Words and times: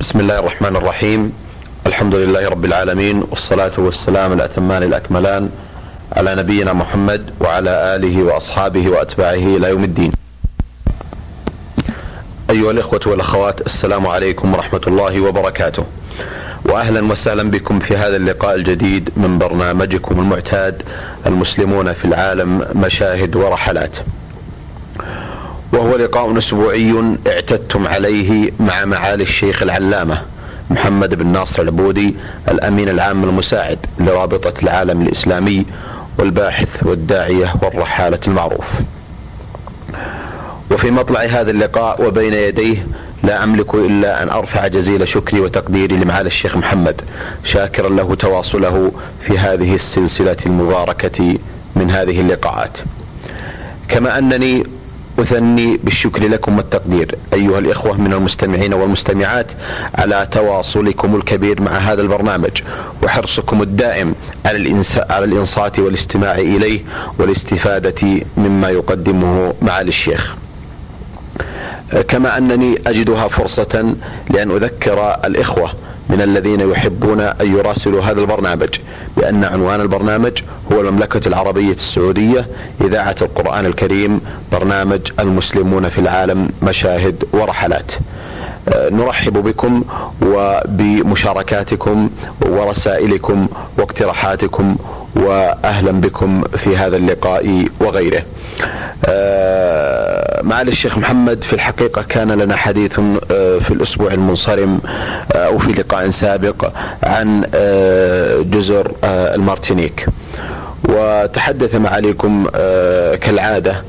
بسم 0.00 0.20
الله 0.20 0.38
الرحمن 0.38 0.76
الرحيم 0.76 1.32
الحمد 1.86 2.14
لله 2.14 2.48
رب 2.48 2.64
العالمين 2.64 3.24
والصلاة 3.30 3.72
والسلام 3.78 4.32
الأتمان 4.32 4.82
الأكملان 4.82 5.50
على 6.12 6.34
نبينا 6.34 6.72
محمد 6.72 7.30
وعلى 7.40 7.96
آله 7.96 8.22
وأصحابه 8.22 8.88
وأتباعه 8.88 9.34
إلى 9.56 9.68
يوم 9.68 9.84
الدين 9.84 10.12
أيها 12.50 12.70
الإخوة 12.70 13.00
والأخوات 13.06 13.66
السلام 13.66 14.06
عليكم 14.06 14.54
ورحمة 14.54 14.80
الله 14.86 15.20
وبركاته 15.20 15.84
واهلا 16.64 17.12
وسهلا 17.12 17.50
بكم 17.50 17.78
في 17.78 17.96
هذا 17.96 18.16
اللقاء 18.16 18.54
الجديد 18.54 19.10
من 19.16 19.38
برنامجكم 19.38 20.20
المعتاد 20.20 20.82
المسلمون 21.26 21.92
في 21.92 22.04
العالم 22.04 22.66
مشاهد 22.74 23.36
ورحلات. 23.36 23.96
وهو 25.72 25.96
لقاء 25.96 26.38
أسبوعي 26.38 27.16
اعتدتم 27.26 27.86
عليه 27.86 28.50
مع 28.60 28.84
معالي 28.84 29.22
الشيخ 29.22 29.62
العلامة 29.62 30.22
محمد 30.70 31.14
بن 31.14 31.26
ناصر 31.26 31.62
العبودي 31.62 32.14
الأمين 32.48 32.88
العام 32.88 33.24
المساعد 33.24 33.78
لرابطة 33.98 34.62
العالم 34.62 35.02
الإسلامي 35.02 35.66
والباحث 36.18 36.82
والداعية 36.82 37.54
والرحالة 37.62 38.18
المعروف. 38.28 38.66
وفي 40.70 40.90
مطلع 40.90 41.20
هذا 41.20 41.50
اللقاء 41.50 42.06
وبين 42.06 42.34
يديه 42.34 42.86
لا 43.22 43.44
أملك 43.44 43.74
إلا 43.74 44.22
أن 44.22 44.28
أرفع 44.28 44.66
جزيل 44.66 45.08
شكري 45.08 45.40
وتقديري 45.40 45.96
لمعالي 45.96 46.26
الشيخ 46.26 46.56
محمد 46.56 47.00
شاكرا 47.44 47.88
له 47.88 48.14
تواصله 48.14 48.92
في 49.22 49.38
هذه 49.38 49.74
السلسلة 49.74 50.36
المباركة 50.46 51.38
من 51.76 51.90
هذه 51.90 52.20
اللقاءات. 52.20 52.78
كما 53.88 54.18
أنني 54.18 54.64
أثني 55.18 55.76
بالشكر 55.84 56.28
لكم 56.28 56.56
والتقدير 56.56 57.14
أيها 57.32 57.58
الإخوة 57.58 58.00
من 58.00 58.12
المستمعين 58.12 58.74
والمستمعات 58.74 59.52
على 59.94 60.28
تواصلكم 60.32 61.16
الكبير 61.16 61.62
مع 61.62 61.70
هذا 61.70 62.02
البرنامج 62.02 62.62
وحرصكم 63.02 63.62
الدائم 63.62 64.14
على 64.46 64.82
على 65.10 65.24
الإنصات 65.24 65.78
والاستماع 65.78 66.34
إليه 66.34 66.80
والاستفادة 67.18 68.20
مما 68.36 68.68
يقدمه 68.68 69.54
معالي 69.62 69.88
الشيخ. 69.88 70.34
كما 72.08 72.38
أنني 72.38 72.78
أجدها 72.86 73.28
فرصة 73.28 73.94
لأن 74.30 74.50
أذكر 74.50 75.16
الإخوة 75.24 75.72
من 76.08 76.22
الذين 76.22 76.70
يحبون 76.70 77.20
أن 77.20 77.56
يراسلوا 77.56 78.02
هذا 78.02 78.20
البرنامج 78.20 78.68
بأن 79.16 79.44
عنوان 79.44 79.80
البرنامج 79.80 80.32
هو 80.72 80.80
المملكة 80.80 81.28
العربية 81.28 81.72
السعودية 81.72 82.46
إذاعة 82.80 83.16
القرآن 83.22 83.66
الكريم 83.66 84.20
برنامج 84.52 85.00
المسلمون 85.20 85.88
في 85.88 85.98
العالم 85.98 86.48
مشاهد 86.62 87.24
ورحلات. 87.32 87.92
نرحب 88.90 89.32
بكم 89.32 89.82
وبمشاركاتكم 90.22 92.10
ورسائلكم 92.42 93.46
واقتراحاتكم 93.78 94.76
وأهلا 95.16 95.92
بكم 95.92 96.42
في 96.56 96.76
هذا 96.76 96.96
اللقاء 96.96 97.64
وغيره. 97.80 98.22
آه، 99.04 100.42
معالي 100.42 100.70
الشيخ 100.70 100.98
محمد 100.98 101.44
في 101.44 101.52
الحقيقة 101.52 102.02
كان 102.02 102.32
لنا 102.32 102.56
حديث 102.56 102.98
آه، 102.98 103.58
في 103.58 103.70
الأسبوع 103.70 104.12
المنصرم 104.12 104.80
آه، 105.32 105.46
أو 105.46 105.58
في 105.58 105.72
لقاء 105.72 106.08
سابق 106.08 106.70
عن 107.02 107.42
جزر 108.50 108.92
المارتينيك. 109.04 110.06
وتحدث 110.88 111.74
معاليكم 111.74 112.46
كالعادة 113.20 113.82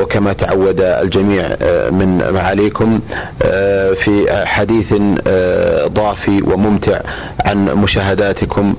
وكما 0.00 0.32
تعود 0.32 0.80
الجميع 0.80 1.48
من 1.90 2.30
معاليكم 2.34 3.00
في 3.94 4.44
حديث 4.44 4.94
ضافي 5.86 6.42
وممتع 6.42 7.00
عن 7.44 7.64
مشاهداتكم 7.64 8.74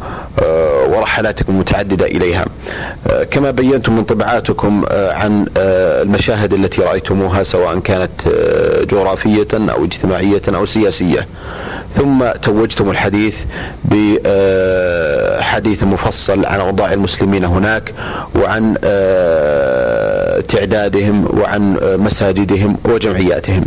ورحلاتكم 1.01 1.53
المتعدده 1.53 2.05
إليها. 2.05 2.45
كما 3.31 3.51
بينتم 3.51 3.95
من 3.95 4.03
طبعاتكم 4.03 4.85
عن 4.91 5.45
المشاهد 5.57 6.53
التي 6.53 6.81
رأيتموها 6.81 7.43
سواء 7.43 7.79
كانت 7.79 8.11
جغرافية 8.91 9.47
أو 9.53 9.85
اجتماعية 9.85 10.41
أو 10.47 10.65
سياسية. 10.65 11.27
ثم 11.95 12.31
توجتم 12.43 12.89
الحديث 12.89 13.37
بحديث 13.85 15.83
مفصل 15.83 16.45
عن 16.45 16.59
اوضاع 16.59 16.93
المسلمين 16.93 17.45
هناك 17.45 17.93
وعن 18.35 18.75
تعدادهم 20.47 21.39
وعن 21.39 21.77
مساجدهم 21.81 22.77
وجمعياتهم. 22.85 23.65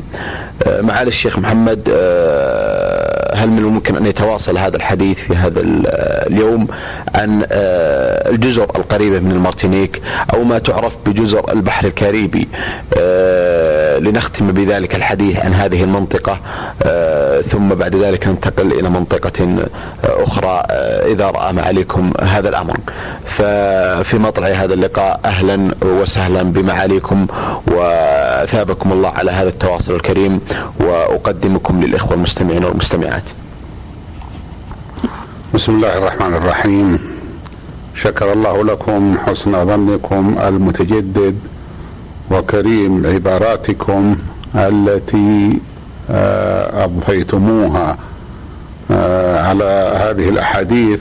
معالي 0.81 1.09
الشيخ 1.09 1.39
محمد 1.39 1.81
هل 3.35 3.51
من 3.51 3.59
الممكن 3.59 3.97
أن 3.97 4.07
يتواصل 4.07 4.59
هذا 4.59 4.77
الحديث 4.77 5.19
في 5.19 5.37
هذا 5.37 5.61
اليوم 6.27 6.67
عن 7.15 7.47
الجزر 7.51 8.63
القريبة 8.63 9.19
من 9.19 9.31
المارتينيك 9.31 10.03
أو 10.35 10.45
ما 10.45 10.59
تعرف 10.59 10.93
بجزر 11.07 11.53
البحر 11.53 11.87
الكاريبي 11.87 12.49
لنختم 14.01 14.47
بذلك 14.53 14.95
الحديث 14.95 15.37
عن 15.37 15.53
هذه 15.55 15.83
المنطقة 15.83 16.39
ثم 17.43 17.69
بعد 17.69 17.97
ذلك 17.97 18.27
ننتقل 18.27 18.73
إلى 18.73 18.91
منطقة 18.91 19.57
أخرى 20.05 20.63
إذا 21.13 21.31
رأى 21.31 21.53
معاليكم 21.53 22.13
هذا 22.23 22.49
الأمر. 22.49 22.77
ففي 23.27 24.19
مطلع 24.19 24.47
هذا 24.49 24.75
اللقاء 24.75 25.21
أهلا 25.25 25.71
وسهلا 25.83 26.43
بمعاليكم 26.43 27.27
واثابكم 28.41 28.93
الله 28.93 29.09
على 29.09 29.31
هذا 29.31 29.49
التواصل 29.49 29.95
الكريم 29.95 30.41
وأقدمكم 30.81 31.81
للإخوة 31.81 32.15
المستمعين 32.15 32.65
والمستمعات. 32.65 33.23
بسم 35.55 35.73
الله 35.73 35.99
الرحمن 35.99 36.35
الرحيم 36.35 36.99
شكر 37.95 38.33
الله 38.33 38.65
لكم 38.65 39.17
حسن 39.27 39.67
ظنكم 39.67 40.37
المتجدد 40.47 41.39
وكريم 42.31 43.07
عباراتكم 43.07 44.17
التي 44.55 45.59
آه، 46.11 46.85
أضفيتموها 46.85 47.97
آه، 48.91 49.49
على 49.49 49.93
هذه 49.97 50.29
الأحاديث 50.29 51.01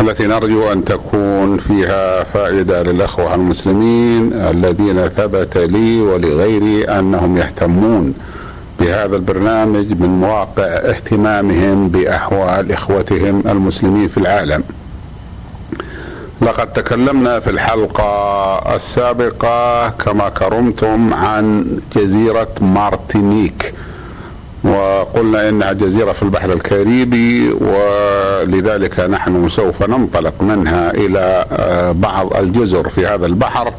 التي 0.00 0.26
نرجو 0.26 0.72
أن 0.72 0.84
تكون 0.84 1.58
فيها 1.58 2.24
فائدة 2.24 2.82
للأخوة 2.82 3.34
المسلمين 3.34 4.32
الذين 4.32 5.08
ثبت 5.08 5.56
لي 5.56 6.00
ولغيري 6.00 6.84
أنهم 6.84 7.36
يهتمون 7.36 8.14
بهذا 8.80 9.16
البرنامج 9.16 9.86
من 10.00 10.08
مواقع 10.08 10.64
اهتمامهم 10.64 11.88
بأحوال 11.88 12.72
إخوتهم 12.72 13.42
المسلمين 13.48 14.08
في 14.08 14.18
العالم. 14.18 14.62
لقد 16.42 16.72
تكلمنا 16.72 17.40
في 17.40 17.50
الحلقة 17.50 18.74
السابقة 18.76 19.88
كما 19.88 20.28
كرمتم 20.28 21.14
عن 21.14 21.66
جزيرة 21.96 22.48
مارتينيك 22.60 23.74
وقلنا 24.64 25.48
انها 25.48 25.72
جزيره 25.72 26.12
في 26.12 26.22
البحر 26.22 26.52
الكاريبي 26.52 27.50
ولذلك 27.52 29.00
نحن 29.00 29.48
سوف 29.48 29.82
ننطلق 29.82 30.42
منها 30.42 30.90
إلى 30.90 31.44
آه، 31.52 31.92
بعض 31.92 32.36
الجزر 32.36 32.88
في 32.88 33.06
هذا 33.06 33.26
البحر. 33.26 33.72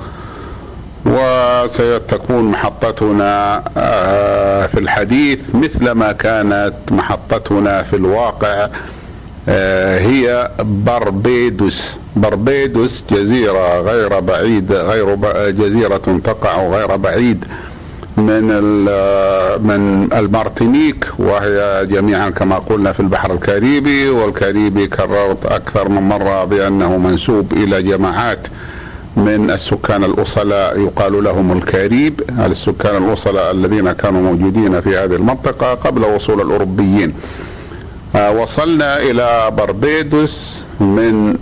وستكون 1.06 2.44
محطتنا 2.44 3.64
آه، 3.78 4.68
في 4.68 4.80
الحديث 4.80 5.40
مثل 5.54 5.92
ما 5.92 6.12
كانت 6.12 6.74
محطتنا 6.92 7.84
في 7.84 7.96
الواقع 7.96 8.68
آه، 9.50 10.00
هي 10.00 10.52
بربيدوس. 10.60 11.92
بربيدوس 12.16 13.04
جزيرة 13.12 13.80
غير 13.80 14.20
بعيدة 14.20 14.84
غير 14.84 15.16
جزيرة 15.52 16.20
تقع 16.24 16.68
غير 16.68 16.96
بعيد. 16.96 17.46
من 18.18 18.44
من 19.68 20.10
المارتينيك 20.14 21.08
وهي 21.20 21.88
جميعا 21.92 22.30
كما 22.30 22.56
قلنا 22.56 22.92
في 22.92 23.00
البحر 23.00 23.34
الكاريبي 23.34 24.10
والكاريبي 24.10 24.88
كررت 24.88 25.46
أكثر 25.46 25.90
من 25.90 26.02
مرة 26.02 26.44
بأنه 26.46 26.98
منسوب 26.98 27.54
إلى 27.54 27.84
جماعات 27.84 28.48
من 29.18 29.52
السكان 29.52 30.04
الأصلاء 30.04 30.80
يقال 30.80 31.24
لهم 31.24 31.52
الكاريب 31.58 32.22
السكان 32.40 33.04
الأصلاء 33.04 33.52
الذين 33.52 33.92
كانوا 33.92 34.22
موجودين 34.22 34.82
في 34.82 34.98
هذه 34.98 35.16
المنطقة 35.16 35.74
قبل 35.74 36.06
وصول 36.06 36.42
الأوروبيين. 36.42 37.14
آه، 38.16 38.32
وصلنا 38.32 38.98
إلى 39.02 39.52
بربيدوس 39.58 40.58
من 40.80 41.38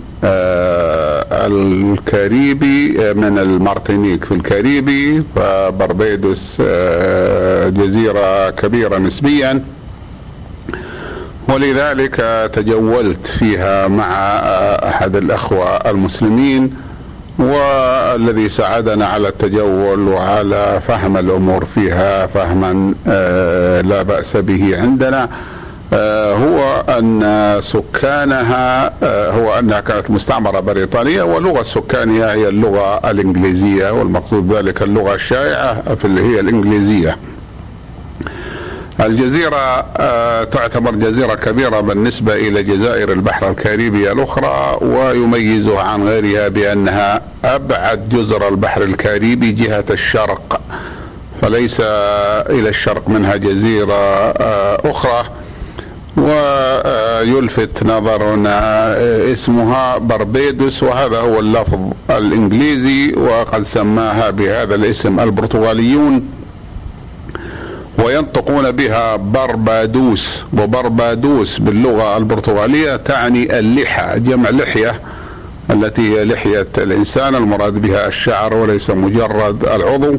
الكاريبي 1.46 3.10
آه، 3.10 3.12
من 3.12 3.38
المارتينيك 3.38 4.24
في 4.24 4.34
الكاريبي 4.34 5.22
فبربيدوس 5.36 6.56
جزيرة 7.66 8.50
كبيرة 8.50 8.98
نسبيا. 8.98 9.64
ولذلك 11.48 12.50
تجولت 12.52 13.26
فيها 13.26 13.88
مع 13.88 14.12
أحد 14.88 15.16
الأخوة 15.16 15.76
المسلمين 15.76 16.74
والذي 17.38 18.48
ساعدنا 18.48 19.06
على 19.06 19.28
التجول 19.28 20.08
وعلى 20.08 20.80
فهم 20.88 21.16
الأمور 21.16 21.64
فيها 21.64 22.26
فهما 22.26 22.94
لا 23.82 24.02
بأس 24.02 24.36
به 24.36 24.80
عندنا. 24.80 25.22
آه، 25.22 25.28
هو 26.34 26.84
أن 26.88 27.60
سكانها 27.62 28.92
آه، 29.02 29.30
هو 29.30 29.58
أنها 29.58 29.80
كانت 29.80 30.10
مستعمرة 30.10 30.60
بريطانية 30.60 31.22
ولغه 31.22 31.62
سكانها 31.62 32.32
هي 32.32 32.48
اللغة 32.48 33.10
الإنجليزية 33.10 33.90
والمقصود 33.90 34.52
ذلك 34.52 34.82
اللغة 34.82 35.14
الشائعة 35.14 35.94
في 35.94 36.04
اللي 36.04 36.22
هي 36.22 36.40
الإنجليزية. 36.40 37.16
الجزيرة 39.00 39.84
آه، 39.96 40.44
تعتبر 40.44 40.90
جزيرة 40.90 41.34
كبيرة 41.34 41.80
بالنسبة 41.80 42.34
إلى 42.34 42.62
جزائر 42.62 43.12
البحر 43.12 43.50
الكاريبي 43.50 44.12
الأخرى 44.12 44.78
ويميزها 44.82 45.82
عن 45.82 46.02
غيرها 46.08 46.48
بأنها 46.48 47.20
أبعد 47.44 48.08
جزر 48.08 48.48
البحر 48.48 48.82
الكاريبي 48.82 49.52
جهة 49.52 49.84
الشرق 49.90 50.60
فليس 51.42 51.76
إلى 52.50 52.68
الشرق 52.68 53.08
منها 53.08 53.36
جزيرة 53.36 54.30
أخرى 54.90 55.24
ويلفت 56.16 57.82
نظرنا 57.82 58.52
اسمها 59.32 59.98
بربيدوس 59.98 60.82
وهذا 60.82 61.18
هو 61.18 61.40
اللفظ 61.40 61.78
الإنجليزي 62.10 63.12
وقد 63.16 63.62
سماها 63.62 64.30
بهذا 64.30 64.74
الاسم 64.74 65.20
البرتغاليون 65.20 66.22
وينطقون 68.04 68.70
بها 68.70 69.16
بربادوس 69.16 70.38
وبربادوس 70.58 71.58
باللغة 71.58 72.16
البرتغالية 72.16 72.96
تعني 72.96 73.58
اللحى 73.58 74.20
جمع 74.20 74.50
لحية 74.50 75.00
التي 75.70 76.02
هي 76.18 76.24
لحية 76.24 76.66
الإنسان 76.78 77.34
المراد 77.34 77.72
بها 77.82 78.06
الشعر 78.08 78.54
وليس 78.54 78.90
مجرد 78.90 79.64
العضو 79.64 80.16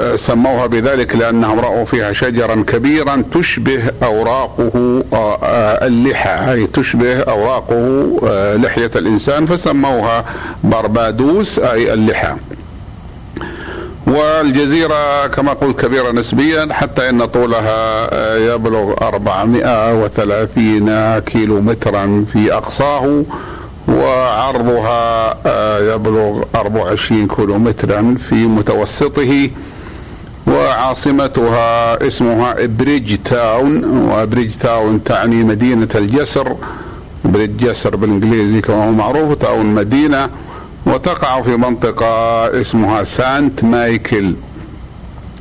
وسموها 0.00 0.66
بذلك 0.66 1.16
لأنهم 1.16 1.60
رأوا 1.60 1.84
فيها 1.84 2.12
شجرا 2.12 2.64
كبيرا 2.66 3.22
تشبه 3.34 3.82
أوراقه 4.02 5.02
آه، 5.12 5.86
اللحى. 5.86 6.52
أي 6.52 6.66
تشبه 6.66 7.20
أوراقه 7.20 8.10
آه، 8.26 8.56
لحية 8.56 8.90
الإنسان 8.96 9.46
فسموها 9.46 10.24
بربادوس 10.64 11.58
أي 11.58 11.94
اللحى. 11.94 12.34
والجزيرة 14.06 15.26
كما 15.26 15.52
قلت 15.52 15.80
كبيرة 15.80 16.10
نسبيا 16.12 16.68
حتى 16.72 17.08
إن 17.10 17.24
طولها 17.24 18.08
آه، 18.14 18.54
يبلغ 18.54 18.94
430 19.02 21.18
كيلو 21.18 21.60
مترا 21.60 22.24
في 22.32 22.52
أقصاه 22.54 23.22
وعرضها 23.88 25.30
يبلغ 25.94 26.42
24 26.54 27.28
كيلومترا 27.28 28.14
في 28.28 28.34
متوسطه. 28.34 29.50
وعاصمتها 30.50 32.06
اسمها 32.06 32.56
بريدج 32.66 33.16
تاون 33.24 33.84
وبريدج 33.84 34.54
تاون 34.54 35.04
تعني 35.04 35.44
مدينة 35.44 35.88
الجسر. 35.94 36.56
bridge 37.24 37.66
جسر 37.66 37.96
بالإنجليزي 37.96 38.60
كما 38.60 38.88
هو 38.88 38.92
معروف 38.92 39.38
town 39.38 39.66
مدينة. 39.66 40.28
وتقع 40.86 41.42
في 41.42 41.56
منطقة 41.56 42.06
اسمها 42.60 43.04
سانت 43.04 43.64
مايكل. 43.64 44.34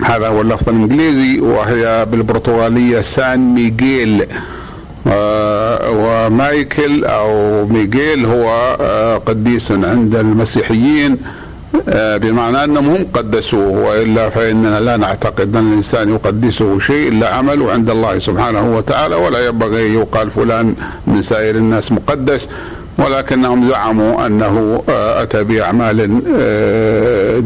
هذا 0.03 0.27
هو 0.27 0.41
اللفظ 0.41 0.69
الإنجليزي 0.69 1.39
وهي 1.39 2.07
بالبرتغالية 2.11 3.01
سان 3.01 3.53
ميغيل. 3.53 4.25
ومايكل 5.89 7.05
أو 7.05 7.65
ميغيل 7.67 8.25
هو 8.25 8.77
آه، 8.81 9.17
قديس 9.17 9.71
عند 9.71 10.15
المسيحيين. 10.15 11.11
آه، 11.11 11.38
بمعنى 11.95 12.63
أنهم 12.63 12.89
هم 12.89 13.05
قدسوه 13.13 13.67
وإلا 13.71 14.29
فإننا 14.29 14.79
لا 14.79 14.97
نعتقد 14.97 15.55
أن 15.55 15.71
الإنسان 15.71 16.09
يقدسه 16.09 16.79
شيء 16.79 17.07
إلا 17.07 17.35
عمله 17.35 17.71
عند 17.71 17.89
الله 17.89 18.19
سبحانه 18.19 18.75
وتعالى 18.77 19.15
ولا 19.15 19.45
ينبغي 19.47 19.93
يقال 19.93 20.31
فلان 20.31 20.75
من 21.07 21.21
سائر 21.21 21.55
الناس 21.55 21.91
مقدس 21.91 22.47
ولكنهم 22.97 23.69
زعموا 23.69 24.25
أنه 24.25 24.83
آه، 24.89 25.23
أتى 25.23 25.43
بأعمال 25.43 25.97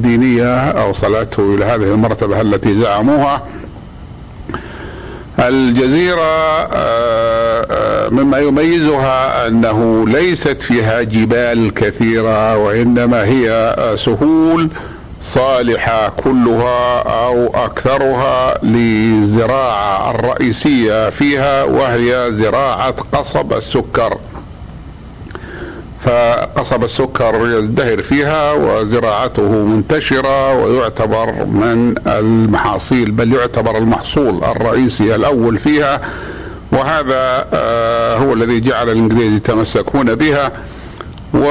دينية 0.02 0.56
اوصلته 0.58 1.56
إلى 1.56 1.66
هذه 1.66 1.94
المرتبة 1.94 2.42
التي 2.42 2.74
زعموها. 2.74 3.42
الجزيرة 5.40 6.22
آه، 6.22 7.66
آه، 7.72 8.10
مما 8.10 8.40
يميزها 8.40 9.48
أنه 9.48 10.06
ليست 10.08 10.62
فيها 10.62 11.02
جبال 11.02 11.74
كثيرة 11.74 12.58
وإنما 12.58 13.24
هي 13.24 13.76
سهول 14.06 14.70
صالحة 15.24 16.10
كلها 16.10 17.00
أو 17.02 17.48
أكثرها 17.66 18.58
للزراعة 18.64 20.12
الرئيسية 20.12 21.10
فيها 21.10 21.64
وهي 21.64 22.32
زراعة 22.32 22.96
قصب 23.12 23.54
السكر. 23.54 24.18
فقصب 26.04 26.84
السكر 26.84 27.58
يزدهر 27.58 28.02
فيها 28.02 28.54
وزراعته 28.54 29.50
منتشرة 29.50 30.54
ويعتبر 30.54 31.46
من 31.46 31.96
المحاصيل 32.08 33.12
بل 33.12 33.34
يعتبر 33.34 33.78
المحصول 33.78 34.44
الرئيسي 34.44 35.16
الأول 35.16 35.58
فيها. 35.58 36.02
وهذا 36.72 37.48
آه، 37.54 38.18
هو 38.18 38.34
الذي 38.34 38.60
جعل 38.60 38.90
الإنجليز 38.90 39.34
يتمسكون 39.34 40.16
بها. 40.16 40.52
و 41.34 41.46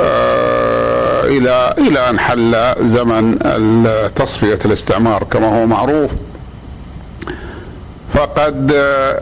آه، 0.00 1.24
إلى 1.24 1.74
إلى 1.78 2.10
أن 2.10 2.18
حل 2.18 2.74
زمن 2.80 3.38
تصفية 4.16 4.58
الاستعمار 4.64 5.24
كما 5.24 5.62
هو 5.62 5.66
معروف. 5.66 6.10
فقد 8.18 8.72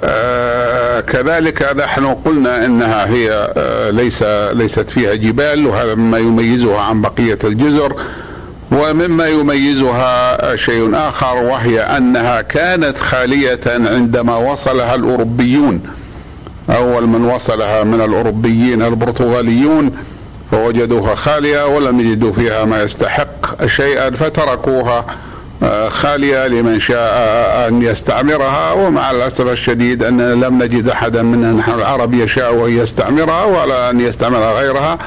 آه، 0.05 1.01
كذلك 1.01 1.77
نحن 1.77 2.07
قلنا 2.07 2.65
إنها 2.65 3.07
هي 3.07 3.53
آه، 3.57 3.91
ليس 3.91 4.23
ليست 4.53 4.91
فيها 4.91 5.15
جبال 5.15 5.67
وهذا 5.67 5.95
مما 5.95 6.19
يميزها 6.19 6.81
عن 6.81 7.03
بقية 7.03 7.39
الجزر 7.45 7.95
ومما 8.73 9.29
يميزها 9.29 10.57
شيء 10.57 10.91
آخر 10.95 11.37
وهي 11.37 11.81
أنها 11.81 12.43
كانت 12.43 12.99
خالية 12.99 13.61
عندما 13.67 14.37
وصلها 14.37 14.95
الأوروبيون. 14.95 15.83
أول 16.71 17.07
من 17.07 17.25
وصلها 17.25 17.85
من 17.85 18.01
الأوروبيين 18.01 18.83
البرتغاليون 18.83 19.97
فوجدوها 20.51 21.15
خالية 21.15 21.67
ولم 21.67 22.01
يجدوا 22.01 22.33
فيها 22.33 22.65
ما 22.65 22.83
يستحق 22.83 23.67
شيئا 23.67 24.11
فتركوها. 24.11 25.05
خالية 25.89 26.47
لمن 26.47 26.81
شاء 26.81 27.69
أن 27.69 27.83
يستعمرها 27.83 28.73
ومع 28.73 29.11
الأسف 29.11 29.41
الشديد 29.41 30.03
أننا 30.03 30.47
لم 30.47 30.63
نجد 30.63 30.89
أحدا 30.89 31.23
منا 31.23 31.53
نحن 31.53 31.71
العرب 31.71 32.15
يشاء 32.15 32.67
أن 32.67 32.79
يستعمرها 32.79 33.45
ولا 33.45 33.91
أن 33.91 34.01
يستعمر 34.01 34.39
غيرها. 34.39 34.99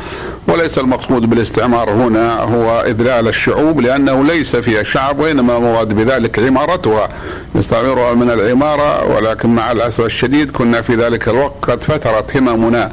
وليس 0.48 0.78
المقصود 0.78 1.30
بالاستعمار 1.30 1.90
هنا 1.90 2.40
هو 2.40 2.82
إذلال 2.82 3.28
الشعوب 3.28 3.82
لأنه 3.82 4.24
ليس 4.24 4.56
فيها 4.56 4.84
شعب 4.84 5.20
وإنما 5.20 5.60
مراد 5.60 5.94
بذلك 5.94 6.40
عمارتها. 6.40 7.10
يستعمرها 7.56 8.14
من 8.14 8.30
العمارة 8.30 9.06
ولكن 9.16 9.50
مع 9.56 9.72
الأسف 9.72 10.02
الشديد 10.02 10.52
كنا 10.52 10.82
في 10.82 10.96
ذلك 10.96 11.28
الوقت 11.28 11.54
قد 11.62 11.84
فترت 11.84 12.38
هممنا 12.38 12.92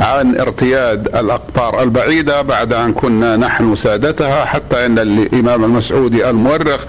عن 0.00 0.36
ارتياد 0.36 1.06
الأقطار 1.16 1.82
البعيدة 1.82 2.42
بعد 2.42 2.72
أن 2.72 2.92
كنا 2.92 3.36
نحن 3.36 3.74
سادتها 3.74 4.44
حتى 4.44 4.86
إن 4.86 4.98
الإمام 4.98 5.64
المسعودي 5.64 6.30
المؤرخ 6.30 6.84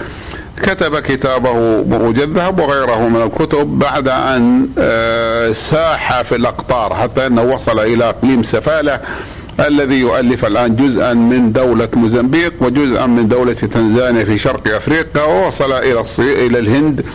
كتب 0.64 1.00
كتابه 1.00 1.82
بروج 1.82 2.20
الذهب 2.20 2.60
وغيره 2.60 3.08
من 3.08 3.22
الكتب 3.22 3.80
بعد 3.80 4.08
أن 4.08 4.68
آه، 4.80 5.52
ساح 5.52 6.22
في 6.22 6.36
الأقطار 6.36 6.96
حتى 6.96 7.28
إنه 7.28 7.42
وصل 7.42 7.80
إلى 7.80 8.10
إقليم 8.10 8.44
سفالة 8.44 9.00
الذي 9.60 9.96
يؤلف 9.96 10.46
الآن 10.46 10.76
جزءا 10.76 11.14
من 11.14 11.52
دولة 11.52 11.90
موزمبيق 11.96 12.54
وجزءا 12.62 13.06
من 13.06 13.28
دولة 13.28 13.54
تنزانيا 13.54 14.24
في 14.24 14.38
شرق 14.40 14.76
أفريقيا 14.76 15.24
ووصل 15.24 15.72
إلى 15.72 16.06
إلى 16.20 16.60
الهند 16.60 17.06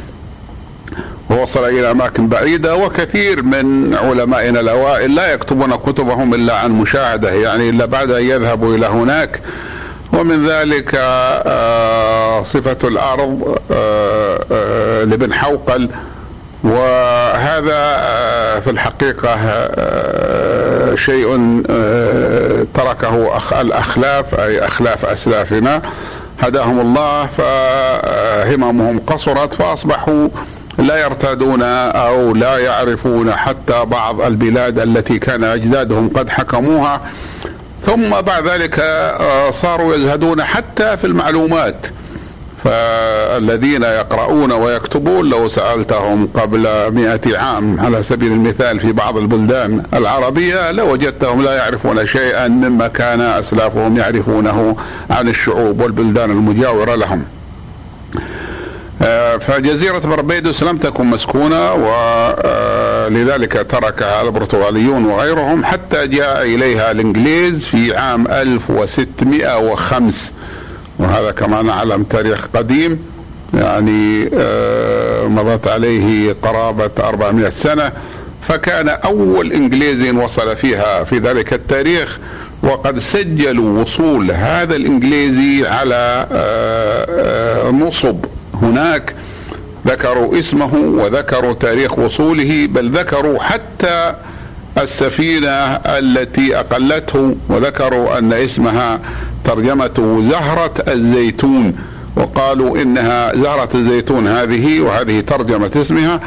ووصل 1.30 1.64
إلى 1.64 1.90
أماكن 1.90 2.28
بعيدة 2.28 2.76
وكثير 2.76 3.42
من 3.42 3.94
علمائنا 3.94 4.60
الأوائل 4.60 5.14
لا 5.14 5.32
يكتبون 5.32 5.76
كتبهم 5.76 6.34
إلا 6.34 6.54
عن 6.54 6.70
مشاهدة 6.70 7.30
يعني 7.30 7.70
إلا 7.70 7.86
بعد 7.86 8.10
أن 8.10 8.22
يذهبوا 8.22 8.74
إلى 8.76 8.86
هناك. 8.86 9.40
ومن 10.12 10.46
ذلك 10.46 10.90
آه، 10.94 12.42
صفة 12.42 12.88
الأرض 12.88 13.58
آه، 13.72 14.44
آه، 14.52 15.04
لابن 15.04 15.34
حوقل. 15.34 15.90
وهذا 16.64 17.80
في 18.60 18.70
الحقيقة 18.70 19.36
شيء 20.94 21.62
تركه 22.74 23.38
الأخلاف 23.60 24.40
أي 24.40 24.66
أخلاف 24.66 25.04
أسلافنا. 25.04 25.82
هداهم 26.40 26.80
الله 26.80 27.26
فهممهم 27.26 28.98
قصرت 29.06 29.54
فأصبحوا 29.54 30.28
لا 30.80 31.04
يرتادون 31.04 31.62
أو 31.62 32.34
لا 32.34 32.58
يعرفون 32.58 33.32
حتى 33.32 33.84
بعض 33.84 34.20
البلاد 34.20 34.78
التي 34.78 35.18
كان 35.18 35.44
أجدادهم 35.44 36.08
قد 36.08 36.28
حكموها. 36.28 37.00
ثم 37.86 38.20
بعد 38.20 38.48
ذلك 38.48 38.78
آه، 38.78 39.50
صاروا 39.50 39.94
يزهدون 39.94 40.42
حتى 40.42 40.96
في 40.96 41.06
المعلومات. 41.06 41.86
فالذين 42.64 43.82
يقرؤون 43.82 44.52
ويكتبون 44.52 45.30
لو 45.30 45.48
سألتهم 45.48 46.28
قبل 46.34 46.92
مئة 46.92 47.38
عام 47.38 47.80
على 47.80 48.02
سبيل 48.02 48.32
المثال 48.32 48.80
في 48.80 48.92
بعض 48.92 49.16
البلدان 49.16 49.82
العربية 49.94 50.70
لوجدتهم 50.70 51.42
لا 51.42 51.54
يعرفون 51.54 52.06
شيئا 52.06 52.48
مما 52.48 52.88
كان 52.88 53.20
أسلافهم 53.20 53.96
يعرفونه 53.96 54.76
عن 55.10 55.28
الشعوب 55.28 55.80
والبلدان 55.80 56.30
المجاورة 56.30 56.94
لهم. 56.94 57.24
فجزيرة 59.40 59.98
بربيدوس 59.98 60.62
لم 60.62 60.76
تكن 60.76 61.06
مسكونة 61.06 61.72
ولذلك 61.72 63.56
آه، 63.56 63.62
تركها 63.62 64.22
البرتغاليون 64.22 65.04
وغيرهم 65.04 65.64
حتى 65.64 66.06
جاء 66.06 66.42
إليها 66.42 66.90
الإنجليز 66.90 67.66
في 67.66 67.96
عام 67.96 68.28
1605 68.28 70.32
وهذا 70.98 71.30
كما 71.30 71.62
نعلم 71.62 72.02
تاريخ 72.02 72.48
قديم 72.54 73.04
يعني 73.54 74.30
آه، 74.34 75.26
مضت 75.26 75.68
عليه 75.68 76.36
قرابة 76.42 76.90
400 76.98 77.50
سنة. 77.50 77.92
فكان 78.42 78.88
أول 78.88 79.52
إنجليزي 79.52 80.10
وصل 80.10 80.56
فيها 80.56 81.04
في 81.04 81.18
ذلك 81.18 81.52
التاريخ 81.52 82.18
وقد 82.62 82.98
سجلوا 82.98 83.80
وصول 83.80 84.30
هذا 84.30 84.76
الإنجليزي 84.76 85.66
على 85.66 86.26
نصب. 87.72 88.24
هناك 88.62 89.14
ذكروا 89.86 90.38
اسمه 90.38 90.74
وذكروا 90.74 91.52
تاريخ 91.52 91.98
وصوله 91.98 92.68
بل 92.70 92.90
ذكروا 92.98 93.42
حتى 93.42 94.14
السفينة 94.78 95.48
التي 95.86 96.56
أقلته 96.60 97.36
وذكروا 97.48 98.18
أن 98.18 98.32
اسمها 98.32 99.00
ترجمته 99.44 100.22
زهرة 100.30 100.74
الزيتون 100.88 101.76
وقالوا 102.16 102.82
إنها 102.82 103.36
زهرة 103.36 103.68
الزيتون 103.74 104.26
هذه 104.26 104.80
وهذه 104.80 105.20
ترجمة 105.20 105.70
اسمها 105.76 106.20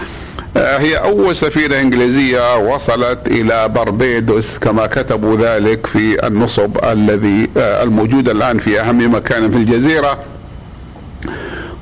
آه، 0.58 0.78
هي 0.78 0.96
أول 0.96 1.36
سفينة 1.36 1.82
إنجليزية 1.82 2.58
وصلت 2.58 3.20
إلى 3.28 3.70
بربيدوس 3.70 4.58
كما 4.62 4.86
كتبوا 4.86 5.38
ذلك 5.38 5.88
في 5.88 6.28
النصب 6.28 6.78
الذي 6.84 7.50
آه، 7.58 7.84
الموجود 7.84 8.30
الآن 8.30 8.58
في 8.58 8.80
أهم 8.82 9.16
مكان 9.16 9.52
في 9.52 9.58
الجزيرة. 9.58 10.18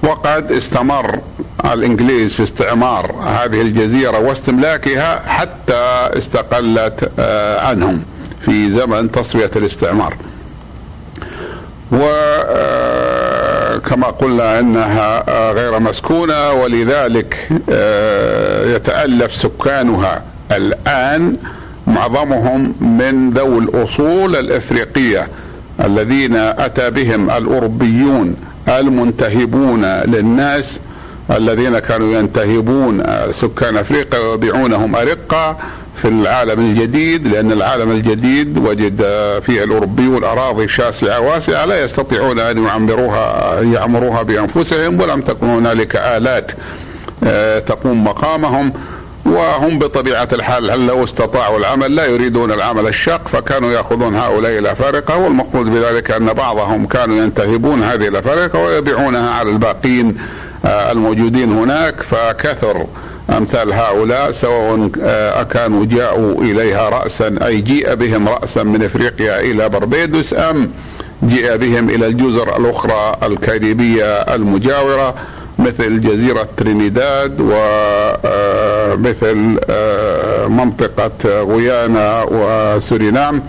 وقد 0.03 0.51
استمر 0.51 1.20
الإنجليز 1.65 2.34
في 2.34 2.43
استعمار 2.43 3.12
هذه 3.12 3.62
الجزيرة 3.62 4.20
واستملاكها 4.20 5.22
حتى 5.27 6.10
استقلت 6.17 7.12
آه، 7.20 7.67
عنهم 7.67 8.03
في 8.46 8.72
زمن 8.72 9.12
تصفية 9.12 9.51
الاستعمار. 9.55 10.15
وكما 11.91 12.08
آه، 14.08 14.12
قلنا 14.22 14.60
إنها 14.60 15.24
آه، 15.29 15.51
غير 15.51 15.79
مسكونة 15.79 16.51
ولذلك 16.51 17.50
يتألف 18.75 19.36
سكانها 19.36 20.22
الآن 20.51 21.38
معظمهم 21.88 22.74
من 22.81 23.29
ذوي 23.29 23.58
الأصول 23.58 24.36
الإفريقية 24.36 25.27
الذين 25.79 26.36
أتى 26.36 26.89
بهم 26.89 27.29
الأوروبيون 27.29 28.36
المنتهبون 28.70 29.86
للناس 29.86 30.80
الذين 31.32 31.80
كانوا 31.80 32.13
ينتهبون 32.13 33.03
سكان 33.32 33.77
أفريقيا 33.77 34.20
ويبيعونهم 34.20 34.96
أرقة 34.96 35.58
في 35.96 36.08
العالم 36.08 36.60
الجديد 36.60 37.27
لأن 37.27 37.51
العالم 37.51 37.91
الجديد 37.91 38.58
وجد 38.58 39.01
فيه 39.41 39.63
الاوروبيون 39.63 40.24
اراضي 40.24 40.68
شاسعة 40.68 41.20
واسعة 41.20 41.65
لا 41.65 41.84
يستطيعون 41.84 42.39
أن 42.39 42.65
يعمروها 42.65 43.62
يعمروها 43.62 44.24
بأنفسهم 44.24 45.00
ولم 45.01 45.22
تكن 45.22 45.48
هنالك 45.48 45.96
آلات 45.96 46.51
آه، 47.24 47.60
تقوم 47.60 48.03
مقامهم. 48.03 48.74
وهم 49.25 49.80
بطبيعة 49.80 50.28
الحال 50.34 50.72
هل 50.72 50.88
لو 50.88 51.04
استطاعوا 51.04 51.58
العمل؟ 51.58 51.96
لا 51.96 52.06
يريدون 52.06 52.51
العمل 52.51 52.88
الشاق 52.88 53.28
فكانوا 53.28 53.72
يأخذون 53.72 54.16
هؤلاء 54.16 54.60
الأفارقة 54.60 55.18
والمقصود 55.18 55.66
بذلك 55.66 56.12
أن 56.12 56.34
بعضهم 56.34 56.88
كانوا 56.88 57.18
ينتهبون 57.18 57.84
هذه 57.84 58.08
الأفارقة 58.08 58.60
ويبيعونها 58.60 59.30
على 59.30 59.50
الباقين 59.50 60.18
آه، 60.66 60.92
الموجودين 60.92 61.51
هناك 61.51 62.01
فكثر 62.01 62.86
أمثال 63.30 63.74
هؤلاء 63.74 64.32
سواء 64.32 64.90
آه، 65.01 65.44
كانوا 65.44 65.86
جاءوا 65.86 66.42
إليها 66.42 66.90
راسا 66.90 67.36
أي 67.46 67.62
جيء 67.62 67.94
بهم 67.96 68.30
راسا 68.30 68.63
من 68.63 68.84
إفريقيا 68.84 69.40
إلى 69.40 69.70
بربيدوس 69.70 70.34
أم 70.34 70.72
جيء 71.24 71.56
بهم 71.56 71.90
إلى 71.90 72.08
الجزر 72.08 72.58
الأخرى 72.58 73.16
الكاريبية 73.24 74.06
المجاورة. 74.06 75.16
مثل 75.62 76.01
جزيرة 76.01 76.48
ترينيداد 76.58 77.38
ومثل 77.41 77.60
آه، 79.70 80.48
منطقة 80.48 81.41
غيانا 81.44 82.25
وسورينام. 82.32 83.44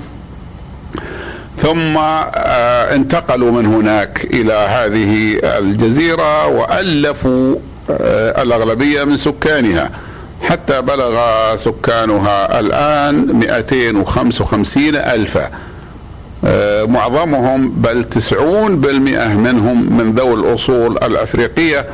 ثم 1.63 1.97
آه، 1.97 2.95
انتقلوا 2.95 3.51
من 3.51 3.67
هناك 3.67 4.25
إلى 4.25 4.53
هذه 4.53 5.39
الجزيرة 5.59 6.47
وألفوا 6.47 7.57
آه، 7.91 8.43
الأغلبية 8.43 9.05
من 9.05 9.17
سكانها. 9.17 9.91
حتى 10.43 10.81
بلغ 10.83 11.17
سكانها 11.57 12.61
الآن 12.61 13.33
255 13.33 14.97
ألفا. 14.97 15.45
آه، 15.45 15.51
معظمهم 16.89 17.71
بل 17.71 18.05
تسعون 18.05 18.81
بالمئة 18.81 19.35
منهم 19.35 19.97
من 19.99 20.13
ذوي 20.13 20.35
الأصول 20.35 20.97
الأفريقية 20.97 21.87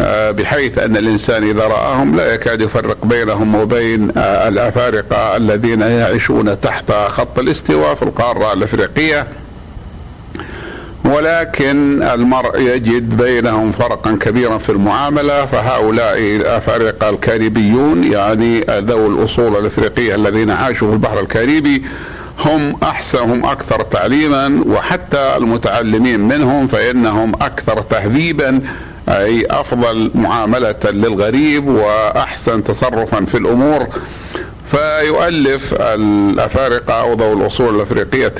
آه، 0.00 0.30
بحيث 0.30 0.78
أن 0.78 0.96
الإنسان 0.96 1.48
إذا 1.48 1.66
رآهم 1.66 2.16
لا 2.16 2.34
يكاد 2.34 2.60
يفرق 2.60 3.06
بينهم 3.06 3.54
وبين 3.54 4.12
آه، 4.16 4.48
الأفارقة 4.48 5.36
الذين 5.36 5.80
يعيشون 5.80 6.60
تحت 6.60 6.92
خط 6.92 7.38
الاستواء 7.38 7.94
في 7.94 8.02
القارة 8.02 8.52
الأفريقية. 8.52 9.26
ولكن 11.04 12.02
المرء 12.02 12.60
يجد 12.60 13.16
بينهم 13.16 13.72
فرقا 13.72 14.18
كبيرا 14.20 14.58
في 14.58 14.70
المعاملة 14.70 15.46
فهؤلاء 15.46 16.18
الأفارقة 16.18 17.10
الكاريبيون 17.10 18.04
يعني 18.04 18.60
ذوي 18.60 19.06
الأصول 19.06 19.56
الأفريقية 19.56 20.14
الذين 20.14 20.50
عاشوا 20.50 20.88
في 20.88 20.94
البحر 20.94 21.20
الكاريبي 21.20 21.84
هم 22.38 22.76
أحسن 22.82 23.18
هم 23.18 23.44
أكثر 23.46 23.82
تعليما 23.82 24.62
وحتى 24.66 25.36
المتعلمين 25.36 26.20
منهم 26.20 26.66
فإنهم 26.66 27.34
أكثر 27.34 27.82
تهذيبا 27.82 28.60
أي 29.08 29.46
أفضل 29.50 30.10
معاملة 30.14 30.74
للغريب 30.84 31.66
وأحسن 31.66 32.64
تصرفا 32.64 33.24
في 33.24 33.38
الأمور. 33.38 33.86
فيؤلف 34.70 35.74
الأفارقة 35.80 37.00
أو 37.00 37.12
ذوي 37.14 37.32
الأصول 37.32 37.76
الأفريقية 37.76 38.32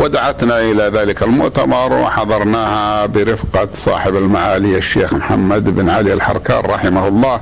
ودعتنا 0.00 0.60
إلى 0.60 0.82
ذلك 0.82 1.22
المؤتمر 1.22 1.92
وحضرناها 1.92 3.06
برفقة 3.06 3.68
صاحب 3.74 4.16
المعالي 4.16 4.78
الشيخ 4.78 5.14
محمد 5.14 5.74
بن 5.76 5.90
علي 5.90 6.12
الحركان 6.12 6.60
رحمه 6.64 7.08
الله 7.08 7.40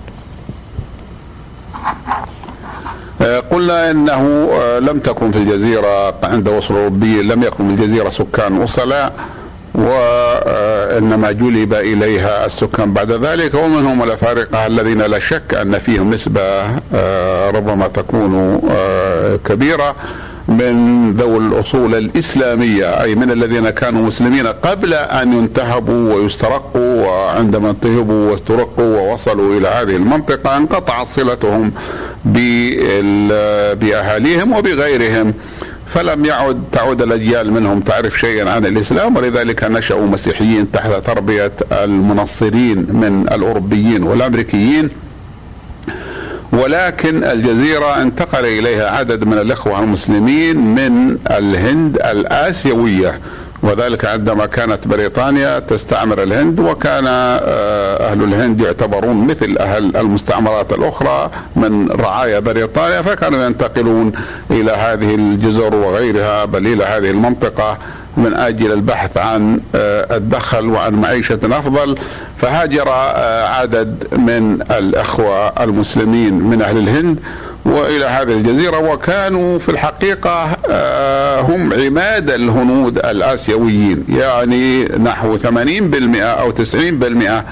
أه، 3.15 3.15
قلنا 3.26 3.90
إنه 3.90 4.48
أه، 4.52 4.78
لم 4.78 4.98
تكن 4.98 5.30
في 5.30 5.38
الجزيرة 5.38 6.14
عند 6.22 6.48
وصول 6.48 6.76
الاوروبيين 6.76 7.28
لم 7.28 7.42
يكن 7.42 7.76
في 7.76 7.84
الجزيرة 7.84 8.08
سكان 8.08 8.58
وصلاء 8.58 9.12
وانما 9.74 11.32
جلب 11.32 11.74
إليها 11.74 12.46
السكان. 12.46 12.92
بعد 12.92 13.12
ذلك 13.12 13.54
ومنهم 13.54 14.02
الأفارقة 14.02 14.66
الذين 14.66 15.02
لا 15.02 15.18
شك 15.18 15.54
أن 15.54 15.78
فيهم 15.78 16.10
نسبة 16.10 16.42
آه، 16.94 17.50
ربما 17.50 17.86
تكون 17.88 18.60
آه، 18.70 19.36
كبيرة 19.44 19.94
من 20.48 21.12
ذوي 21.12 21.36
الأصول 21.38 21.94
الإسلامية 21.94 23.02
أي 23.02 23.14
من 23.14 23.30
الذين 23.30 23.70
كانوا 23.70 24.06
مسلمين 24.06 24.46
قبل 24.46 24.94
أن 24.94 25.32
ينتهبوا 25.32 26.14
ويسترقوا 26.14 27.06
وعندما 27.06 27.70
انتهبوا 27.70 28.30
واسترقوا 28.30 28.98
ووصلوا 28.98 29.58
إلى 29.58 29.68
هذه 29.68 29.96
المنطقة 29.96 30.56
انقطعت 30.56 31.06
صلتهم 31.08 31.72
بأهاليهم 33.74 34.52
وبغيرهم. 34.52 35.34
فلم 35.94 36.24
يعد 36.24 36.62
تعود 36.72 37.02
الأجيال 37.02 37.52
منهم 37.52 37.80
تعرف 37.80 38.20
شيئا 38.20 38.50
عن 38.50 38.66
الإسلام 38.66 39.16
ولذلك 39.16 39.64
نشأوا 39.64 40.06
مسيحيين 40.06 40.72
تحت 40.72 40.90
تربية 41.06 41.52
المنصرين 41.72 42.78
من 42.78 43.26
الأوروبيين 43.32 44.02
والأمريكيين. 44.02 44.88
ولكن 46.52 47.24
الجزيرة 47.24 48.02
انتقل 48.02 48.44
إليها 48.44 48.90
عدد 48.90 49.24
من 49.24 49.38
الإخوة 49.38 49.80
المسلمين 49.80 50.56
من 50.56 51.18
الهند 51.30 51.96
الآسيوية. 51.96 53.20
وذلك 53.66 54.04
عندما 54.04 54.46
كانت 54.46 54.88
بريطانيا 54.88 55.58
تستعمر 55.58 56.22
الهند 56.22 56.60
وكان 56.60 57.04
آه، 57.06 58.10
أهل 58.12 58.22
الهند 58.22 58.60
يعتبرون 58.60 59.26
مثل 59.26 59.56
أهل 59.58 59.96
المستعمرات 59.96 60.72
الأخرى 60.72 61.30
من 61.56 61.90
رعايا 61.90 62.38
بريطانيا 62.38 63.02
فكانوا 63.02 63.44
ينتقلون 63.46 64.12
إلى 64.50 64.72
هذه 64.72 65.14
الجزر 65.14 65.74
وغيرها 65.74 66.44
بل 66.44 66.66
إلى 66.66 66.84
هذه 66.84 67.10
المنطقة 67.10 67.78
من 68.16 68.34
آجل 68.34 68.72
البحث 68.72 69.16
عن 69.16 69.60
آه، 69.74 70.16
الدخل 70.16 70.66
وعن 70.68 70.94
معيشة 70.94 71.40
أفضل. 71.44 71.98
فهاجر 72.38 72.88
آه، 72.88 73.48
عدد 73.48 74.06
من 74.12 74.62
الأخوة 74.70 75.48
المسلمين 75.48 76.34
من 76.34 76.62
أهل 76.62 76.78
الهند 76.78 77.18
وإلى 77.66 78.04
هذه 78.04 78.32
الجزيرة 78.32 78.78
وكانوا 78.78 79.58
في 79.58 79.68
الحقيقة 79.68 80.56
آه، 80.70 81.40
هم 81.40 81.72
عماد 81.72 82.30
الهنود 82.30 82.98
الآسيويين. 82.98 84.04
يعني 84.08 84.84
نحو 84.84 85.36
80% 85.36 86.22
أو 86.22 86.50
90% 86.50 87.44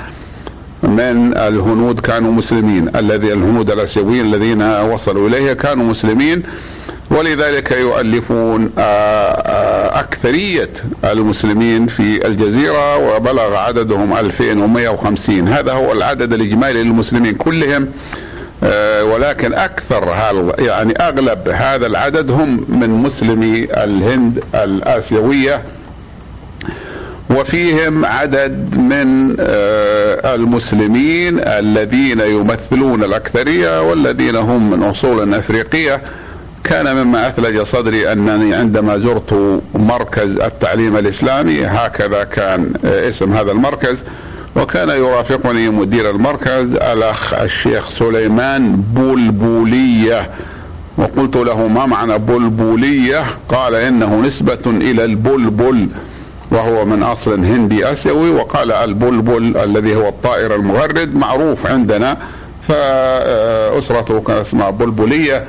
من 0.83 1.37
الهنود 1.37 2.01
كانوا 2.01 2.33
مسلمين. 2.33 2.91
الذي 2.97 3.33
الهنود 3.33 3.71
الآسيويين 3.71 4.25
الذين 4.25 4.63
وصلوا 4.63 5.29
اليها 5.29 5.55
كانوا 5.55 5.85
مسلمين. 5.85 6.43
ولذلك 7.11 7.71
يؤلفون 7.73 8.71
آه، 8.79 8.81
آه، 8.81 10.01
أكثرية 10.01 10.71
المسلمين 11.05 11.87
في 11.87 12.27
الجزيرة 12.27 12.97
وبلغ 12.97 13.57
عددهم 13.57 14.17
2150 14.17 15.49
هذا 15.49 15.73
هو 15.73 15.93
العدد 15.93 16.33
الإجمالي 16.33 16.83
للمسلمين 16.83 17.35
كلهم. 17.35 17.89
ولكن 19.03 19.55
أكثر 19.55 20.15
يعني 20.59 20.95
أغلب 21.01 21.49
هذا 21.49 21.87
العدد 21.87 22.31
هم 22.31 22.67
من 22.69 22.91
مسلمي 22.91 23.65
الهند 23.65 24.43
الآسيوية 24.55 25.63
وفيهم 27.31 28.05
عدد 28.05 28.77
من 28.77 29.37
آه، 29.41 30.35
المسلمين 30.35 31.41
الذين 31.41 32.21
يمثلون 32.21 33.05
الأكثرية 33.05 33.83
والذين 33.83 34.37
هم 34.37 34.71
من 34.71 34.83
أصول 34.83 35.35
أفريقية. 35.35 36.01
كان 36.65 36.97
مما 36.97 37.29
أثلج 37.29 37.63
صدري 37.63 38.13
أنني 38.13 38.55
عندما 38.55 38.99
زرت 38.99 39.61
مركز 39.75 40.39
التعليم 40.39 40.97
الإسلامي 40.97 41.67
هكذا 41.67 42.25
كان 42.25 42.73
آه، 42.85 43.09
اسم 43.09 43.33
هذا 43.33 43.53
المركز. 43.53 43.97
وكان 44.57 44.89
يرافقني 44.89 45.69
مدير 45.69 46.11
المركز 46.11 46.75
الأخ 46.75 47.35
الشيخ 47.35 47.91
سليمان 47.91 48.77
بلبولية. 48.77 50.31
وقلت 50.99 51.37
له 51.37 51.69
ما 51.69 51.87
معنى 51.87 52.19
بلبولية؟ 52.19 53.23
قال 53.49 53.75
إنه 53.75 54.21
نسبة 54.21 54.59
إلى 54.67 55.05
البلبل 55.05 55.89
وهو 56.51 56.85
من 56.85 57.03
أصل 57.03 57.45
هندي 57.45 57.93
آسيوي 57.93 58.31
وقال 58.31 58.73
البلبل 58.73 59.57
الذي 59.57 59.97
هو 59.97 60.09
الطائر 60.09 60.55
المغرد 60.55 61.15
معروف 61.17 61.67
عندنا 61.67 62.17
فأسرته 62.69 64.21
كان 64.21 64.37
اسمها 64.37 64.71
بلبليه 64.71 65.37
آه، 65.37 65.45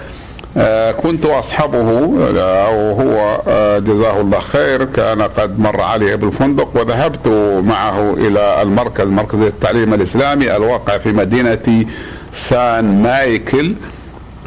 كنت 0.92 1.26
أصحبه 1.26 1.78
وهو 1.78 3.42
آه، 3.48 3.80
جزاه 3.80 4.22
الله 4.22 4.40
خير 4.40 4.86
كان 4.86 5.22
قد 5.22 5.60
مر 5.60 5.82
علي 5.82 6.18
بالفندق 6.18 6.70
وذهبت 6.76 7.28
معه 7.66 8.14
إلى 8.14 8.62
المركز 8.62 9.08
مركز 9.08 9.40
التعليم 9.40 9.94
الإسلامي 9.94 10.56
الواقع 10.56 10.98
في 10.98 11.12
مدينة 11.12 11.86
سان 12.34 13.04
مايكل 13.04 13.74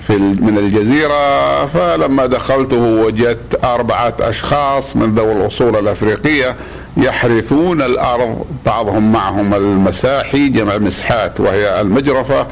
في 0.07 0.19
من 0.19 0.59
الجزيرة. 0.59 1.67
فلما 1.67 2.27
دخلته 2.27 2.77
وجدت 2.77 3.65
أربعة 3.65 4.15
أشخاص 4.21 4.97
من 4.97 5.15
ذوي 5.15 5.33
الأصول 5.33 5.77
الأفريقية 5.77 6.57
يحرثون 6.97 7.83
الأرض 7.83 8.45
بعضهم 8.67 9.13
معهم 9.13 9.55
المساحي 9.55 10.49
جمع 10.49 10.79
مسحات 10.79 11.41
وهي 11.41 11.81
المجرفة. 11.81 12.47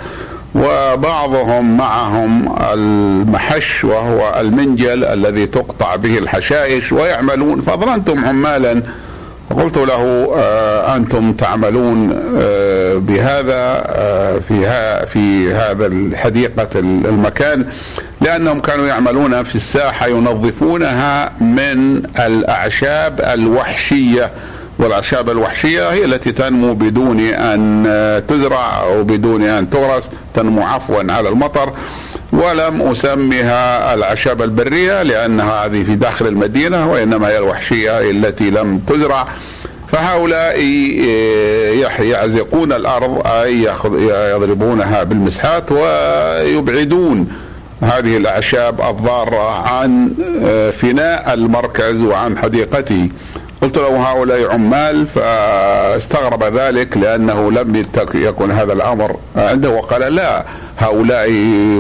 وبعضهم 0.57 1.77
معهم 1.77 2.57
المحش 2.73 3.85
وهو 3.85 4.41
المنجل 4.41 5.05
الذي 5.05 5.47
تقطع 5.47 5.97
به 5.97 6.19
الحشائش 6.19 6.93
ويعملون. 6.93 7.61
فظننتم 7.61 8.25
عمالا 8.25 8.83
قلت 9.51 9.77
له 9.77 10.33
آه 10.37 10.97
أنتم 10.97 11.33
تعملون 11.33 12.23
آه 12.39 12.95
بهذا 12.95 13.85
آه 13.87 14.39
في 14.39 15.07
في 15.07 15.55
هذا 15.55 15.87
الحديقة 15.87 16.69
المكان 16.79 17.67
لأنهم 18.21 18.61
كانوا 18.61 18.87
يعملون 18.87 19.43
في 19.43 19.57
الساحة 19.57 20.07
ينظفونها 20.07 21.31
من 21.41 22.03
الأعشاب 22.19 23.21
الوحشية. 23.21 24.31
والأعشاب 24.79 25.31
الوحشية 25.31 25.91
هي 25.91 26.05
التي 26.05 26.33
تنمو 26.33 26.75
بدون 26.75 27.21
أن 27.21 28.23
تزرع 28.29 28.83
أو 28.83 29.05
بدون 29.05 29.43
أن 29.43 29.71
تغرس 29.71 30.05
تنمو 30.35 30.63
عفوا 30.63 31.13
على 31.13 31.29
المطر. 31.29 31.73
ولم 32.33 32.83
أسمها 32.83 33.95
الأعشاب 33.95 34.43
البرية 34.43 35.03
لأنها 35.03 35.67
هذه 35.67 35.83
في 35.83 35.95
داخل 35.95 36.27
المدينة 36.27 36.93
وإنما 36.93 37.29
هي 37.29 37.39
الوحشية 37.39 38.11
التي 38.11 38.51
لم 38.51 38.79
تزرع. 38.79 39.27
فهؤلاء 39.89 40.61
يعزقون 42.01 42.73
الأرض 42.73 43.27
أي 43.27 43.71
يضربونها 44.31 45.03
بالمسحات 45.03 45.73
ويبعدون 45.73 47.29
هذه 47.83 48.17
الأعشاب 48.17 48.81
الضارة 48.81 49.69
عن 49.69 50.11
فناء 50.79 51.35
المركز 51.35 52.03
وعن 52.03 52.39
حديقته. 52.39 53.09
قلت 53.67 53.79
له 53.79 54.13
هؤلاء 54.13 54.53
عمال 54.53 55.07
فاستغرب 55.07 56.45
ذلك 56.45 56.97
لأنه 56.97 57.51
لم 57.51 57.85
يكن 58.15 58.51
هذا 58.51 58.73
الأمر 58.73 59.17
عنده 59.37 59.71
وقال 59.71 60.15
لا 60.15 60.45
هؤلاء 60.79 61.31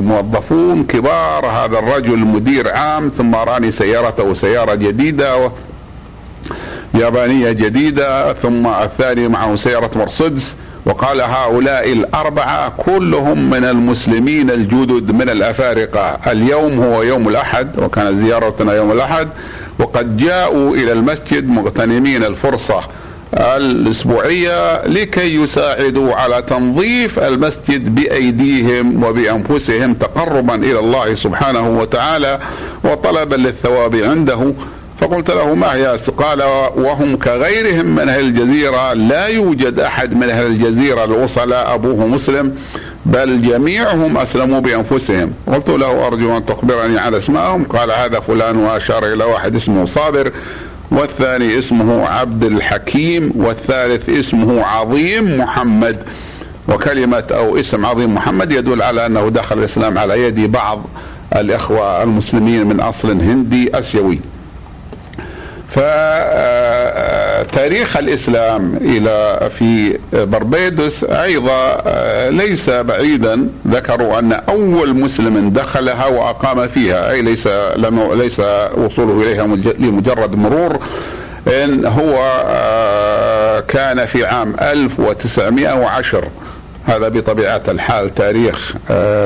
موظفون 0.03 0.85
كبار 0.85 1.47
هذا 1.47 1.79
الرجل 1.79 2.19
مدير 2.19 2.73
عام 2.73 3.09
ثم 3.19 3.35
راني 3.35 3.71
سيارته 3.71 4.35
سيارة 4.35 4.75
جديدة 4.75 5.51
يابانية 6.95 7.53
جديدة 7.53 8.33
ثم 8.33 8.67
الثاني 8.67 9.29
معه 9.29 9.57
سيارة 9.57 9.91
مرسيدس 9.97 10.55
وقال 10.87 11.21
هؤلاء 11.21 11.93
الأربعة 11.93 12.73
كلهم 12.77 13.51
من 13.51 13.65
المسلمين 13.65 14.51
الجدد 14.51 15.11
من 15.11 15.29
الأفارقة 15.29 16.19
اليوم 16.27 16.79
هو 16.79 17.03
يوم 17.03 17.29
الأحد 17.29 17.79
وكانت 17.79 18.19
زيارتنا 18.19 18.75
يوم 18.75 18.93
الأحد 18.93 19.29
وقد 19.79 20.17
جاءوا 20.17 20.75
إلى 20.77 20.93
المسجد 20.93 21.49
مغتنمين 21.49 22.25
الفرصة 22.25 22.81
الأسبوعية 23.35 24.87
لكي 24.87 25.35
يساعدوا 25.35 26.15
على 26.15 26.43
تنظيف 26.43 27.19
المسجد 27.19 27.95
بأيديهم 27.95 29.05
وبأنفسهم 29.05 29.95
تقربا 29.95 30.55
إلى 30.55 30.79
الله 30.79 31.15
سبحانه 31.15 31.79
وتعالى 31.79 32.41
وطلبا 32.85 33.37
للثواب 33.37 33.97
عنده. 33.97 34.53
فقلت 35.01 35.31
له 35.31 35.55
ما 35.55 35.75
هي؟ 35.75 35.99
قال 36.17 36.43
وهم 36.77 37.17
كغيرهم 37.17 37.87
من 37.87 38.09
أهل 38.09 38.21
الجزيرة 38.21 38.93
لا 38.93 39.27
يوجد 39.27 39.81
أحد 39.81 40.15
من 40.15 40.29
أهل 40.31 40.47
الجزيرة 40.47 41.05
الوصلاء 41.05 41.75
أبوه 41.75 42.07
مسلم 42.07 42.57
بل 43.07 43.43
جميعهم 43.43 44.19
أسلموا 44.19 44.61
بأنفسهم. 44.61 45.33
قلت 45.47 45.69
له 45.69 46.07
أرجو 46.07 46.37
أن 46.37 46.47
تخبرني 46.47 46.99
عن 46.99 47.15
اسمائهم 47.15 47.65
قال 47.65 47.91
هذا 47.91 48.21
فلان 48.21 48.57
وأشار 48.57 49.13
إلى 49.13 49.25
واحد 49.25 49.57
اسمه 49.57 49.87
صابر 49.87 50.33
والثاني 50.91 51.59
اسمه 51.59 52.07
عبد 52.09 52.45
الحكيم 52.45 53.33
والثالث 53.35 54.09
اسمه 54.09 54.65
عظيم 54.65 55.39
محمد. 55.39 55.97
وكلمة 56.69 57.25
أو 57.31 57.61
اسم 57.61 57.87
عظيم 57.87 58.15
محمد 58.15 58.53
يدل 58.53 58.83
على 58.83 59.07
أنه 59.07 59.29
دخل 59.29 59.59
الإسلام 59.59 59.99
على 59.99 60.23
يد 60.23 60.53
بعض 60.53 60.85
الإخوة 61.37 62.03
المسلمين 62.03 62.67
من 62.67 62.81
أصل 62.81 63.11
هندي 63.11 63.79
أسيوي. 63.79 64.21
فتاريخ 67.47 67.97
الإسلام 67.97 68.77
إلى 68.81 69.51
في 69.59 69.99
بربيدوس 70.13 71.05
أيضا 71.05 71.83
ليس 72.31 72.71
بعيدا. 72.71 73.49
ذكروا 73.69 74.19
أن 74.19 74.33
أول 74.33 74.95
مسلم 74.95 75.51
دخلها 75.51 76.07
وأقام 76.07 76.69
فيها 76.69 77.11
أي 77.11 77.23
ليس 77.23 77.49
ليس 78.15 78.41
وصوله 78.77 79.23
إليها 79.23 79.47
لمجرد 79.79 80.35
مرور 80.35 80.79
إن 81.65 81.87
هو 81.87 82.43
كان 83.69 84.07
في 84.07 84.27
عام 84.27 84.55
1910 84.63 86.31
هذا 86.87 87.09
بطبيعة 87.09 87.63
الحال 87.69 88.15
تاريخ 88.15 88.73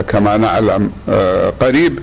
كما 0.09 0.37
نعلم 0.37 0.91
قريب. 1.61 1.99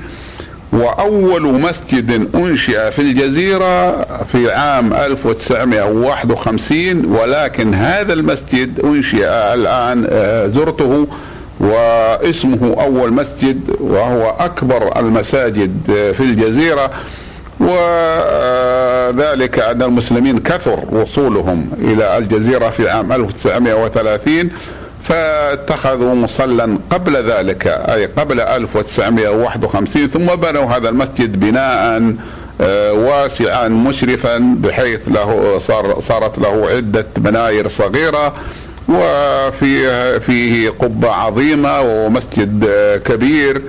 وأول 0.78 1.44
مسجد 1.44 2.36
أنشئ 2.36 2.92
في 2.92 3.00
الجزيرة 3.00 3.92
في 4.24 4.52
عام 4.52 4.94
1951 4.94 7.06
ولكن 7.06 7.74
هذا 7.74 8.13
المسجد 8.13 8.80
أنشئ 8.84 9.28
الآن 9.28 10.08
آه، 10.10 10.48
زرته 10.48 11.08
واسمه 11.60 12.76
أول 12.82 13.13
مسجد 13.13 13.62
وهو 13.80 14.36
أكبر 14.40 15.00
المساجد 15.00 15.78
في 15.88 16.20
الجزيرة. 16.20 16.92
وذلك 17.60 19.60
أن 19.60 19.82
المسلمين 19.82 20.40
كثر 20.40 20.80
وصولهم 20.92 21.70
إلى 21.82 22.18
الجزيرة 22.18 22.70
في 22.70 22.90
عام 22.90 23.12
1930 23.12 24.50
فاتخذوا 25.08 26.15
مصلى 26.15 26.78
قبل 26.89 27.15
ذلك 27.15 27.67
أي 27.67 28.06
قبل 28.06 28.39
1951 28.41 30.08
ثم 30.08 30.26
بنوا 30.26 30.65
هذا 30.65 30.89
المسجد 30.89 31.39
بناء 31.39 32.13
آه، 32.62 32.93
واسعا 32.93 33.67
مشرفا 33.67 34.38
بحيث 34.38 35.00
له 35.08 35.60
صار 35.67 36.02
صارت 36.08 36.39
له 36.39 36.67
عدة 36.70 37.06
مناير 37.17 37.67
صغيرة 37.67 38.34
وفيه 38.89 40.17
فيه 40.17 40.70
قبة 40.70 41.12
عظيمة 41.12 41.82
ومسجد 41.82 42.65
آه، 42.70 42.98
كبير. 42.98 43.62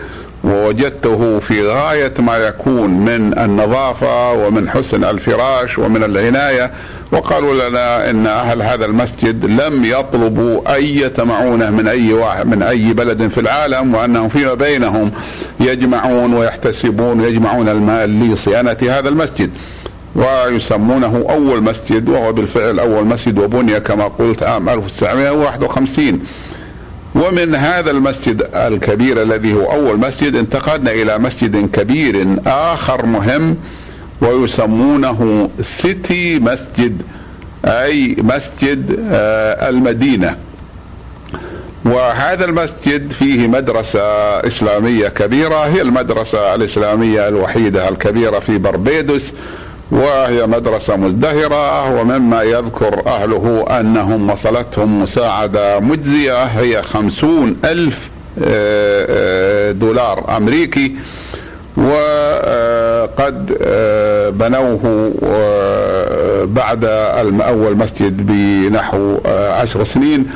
ووجدته 0.44 1.38
في 1.38 1.66
غاية 1.66 2.12
ما 2.18 2.36
يكون 2.36 2.90
من 2.90 3.38
النظافة 3.38 4.32
ومن 4.32 4.70
حسن 4.70 5.04
الفراش 5.04 5.78
ومن 5.78 6.04
العناية. 6.04 6.70
وقالوا 7.12 7.68
لنا 7.68 8.10
إن 8.10 8.26
أهل 8.26 8.62
هذا 8.62 8.84
المسجد 8.84 9.44
لم 9.44 9.84
يطلبوا 9.84 10.74
أي 10.74 11.10
معونه 11.18 11.70
من 11.70 11.88
أي 11.88 12.12
واحد 12.12 12.46
من 12.46 12.62
أي 12.62 12.92
بلد 12.92 13.28
في 13.28 13.40
العالم 13.40 13.94
وأنهم 13.94 14.28
فيما 14.28 14.54
بينهم 14.54 15.10
يجمعون 15.60 16.34
ويحتسبون 16.34 17.20
ويجمعون 17.20 17.68
المال 17.68 18.32
لصيانه 18.32 18.76
هذا 18.82 19.08
المسجد. 19.08 19.50
ويسمونه 20.16 21.26
أول 21.30 21.62
مسجد 21.62 22.08
وهو 22.08 22.32
بالفعل 22.32 22.78
أول 22.78 23.04
مسجد 23.04 23.38
وبني 23.38 23.80
كما 23.80 24.04
قلت 24.04 24.42
عام 24.42 24.68
1951 24.68 26.20
ومن 27.14 27.54
هذا 27.54 27.90
المسجد 27.90 28.48
الكبير 28.54 29.22
الذي 29.22 29.54
هو 29.54 29.72
أول 29.72 29.98
مسجد 29.98 30.36
انتقلنا 30.36 30.90
إلى 30.90 31.18
مسجد 31.18 31.70
كبير 31.70 32.26
آخر 32.46 33.06
مهم 33.06 33.56
ويسمونه 34.20 35.50
سيتي 35.82 36.38
مسجد 36.38 37.02
أي 37.64 38.16
مسجد 38.18 39.06
آه، 39.12 39.68
المدينة. 39.68 40.36
وهذا 41.84 42.44
المسجد 42.44 43.12
فيه 43.12 43.48
مدرسة 43.48 44.00
إسلامية 44.46 45.08
كبيرة 45.08 45.56
هي 45.66 45.82
المدرسة 45.82 46.54
الإسلامية 46.54 47.28
الوحيدة 47.28 47.88
الكبيرة 47.88 48.38
في 48.38 48.58
بربيدوس 48.58 49.22
وهي 49.90 50.46
مدرسة 50.46 50.96
مزدهرة 50.96 52.00
ومما 52.00 52.42
يذكر 52.42 53.06
أهله 53.06 53.64
أنهم 53.80 54.30
وصلتهم 54.30 55.02
مساعدة 55.02 55.80
مجزية 55.80 56.44
هي 56.44 56.82
خمسون 56.82 57.56
ألف 57.64 58.08
آه، 58.44 59.06
آه، 59.08 59.72
دولار 59.72 60.36
أمريكي. 60.36 60.94
وقد 61.76 63.58
آه، 63.62 64.30
بنوه 64.30 65.12
بعد 66.44 66.84
أول 67.40 67.76
مسجد 67.76 68.26
بنحو 68.26 69.16
عشر 69.50 69.84
سنين. 69.84 70.26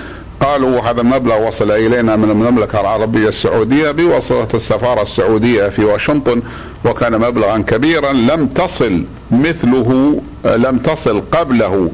قالوا 0.42 0.80
هذا 0.80 1.00
المبلغ 1.00 1.48
وصل 1.48 1.70
إلينا 1.70 2.16
من 2.16 2.30
المملكة 2.30 2.80
العربية 2.80 3.28
السعودية 3.28 3.90
بواسطة 3.90 4.56
السفارة 4.56 5.02
السعودية 5.02 5.68
في 5.68 5.84
واشنطن 5.84 6.42
وكان 6.84 7.18
مبلغا 7.18 7.58
كبيرا 7.58 8.12
لم 8.12 8.46
تصل 8.46 9.04
مثله 9.30 10.20
لم 10.44 10.78
تصل 10.78 11.22
قبله 11.32 11.90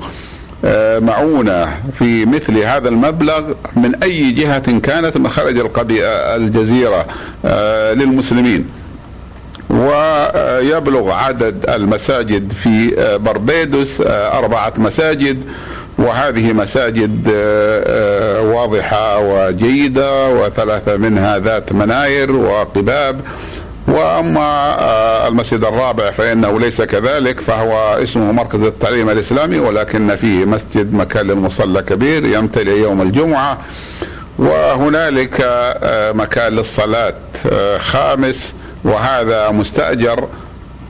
معونة 1.00 1.74
في 1.98 2.24
مثل 2.26 2.58
هذا 2.58 2.88
المبلغ 2.88 3.52
من 3.76 3.94
أي 4.02 4.32
جهة 4.32 4.78
كانت 4.78 5.16
من 5.16 5.28
خارج 5.28 5.58
الجزيرة 6.36 7.06
للمسلمين. 7.94 8.68
ويبلغ 9.70 11.10
عدد 11.10 11.64
المساجد 11.68 12.52
في 12.52 12.90
بربيدوس 13.24 13.88
أربعة 14.32 14.72
مساجد 14.78 15.42
وهذه 15.98 16.52
مساجد 16.52 17.28
واضحة 18.40 19.18
وجيدة 19.18 20.28
وثلاثة 20.30 20.96
منها 20.96 21.38
ذات 21.38 21.72
مناير 21.72 22.32
وقباب. 22.36 23.20
وأما 23.88 24.80
آه، 24.80 25.28
المسجد 25.28 25.64
الرابع 25.64 26.10
فإنه 26.10 26.60
ليس 26.60 26.82
كذلك 26.82 27.40
فهو 27.40 27.98
اسمه 28.02 28.32
مركز 28.32 28.60
التعليم 28.60 29.10
الإسلامي 29.10 29.58
ولكن 29.58 30.16
فيه 30.16 30.44
مسجد 30.44 30.94
مكان 30.94 31.26
للمصلى 31.26 31.82
كبير 31.82 32.26
يمتلئ 32.26 32.78
يوم 32.78 33.02
الجمعة. 33.02 33.58
وهنالك 34.38 35.40
آه، 35.40 36.12
مكان 36.12 36.52
للصلاة 36.52 37.14
آه، 37.52 37.78
خامس 37.78 38.52
وهذا 38.84 39.50
مستأجر. 39.50 40.28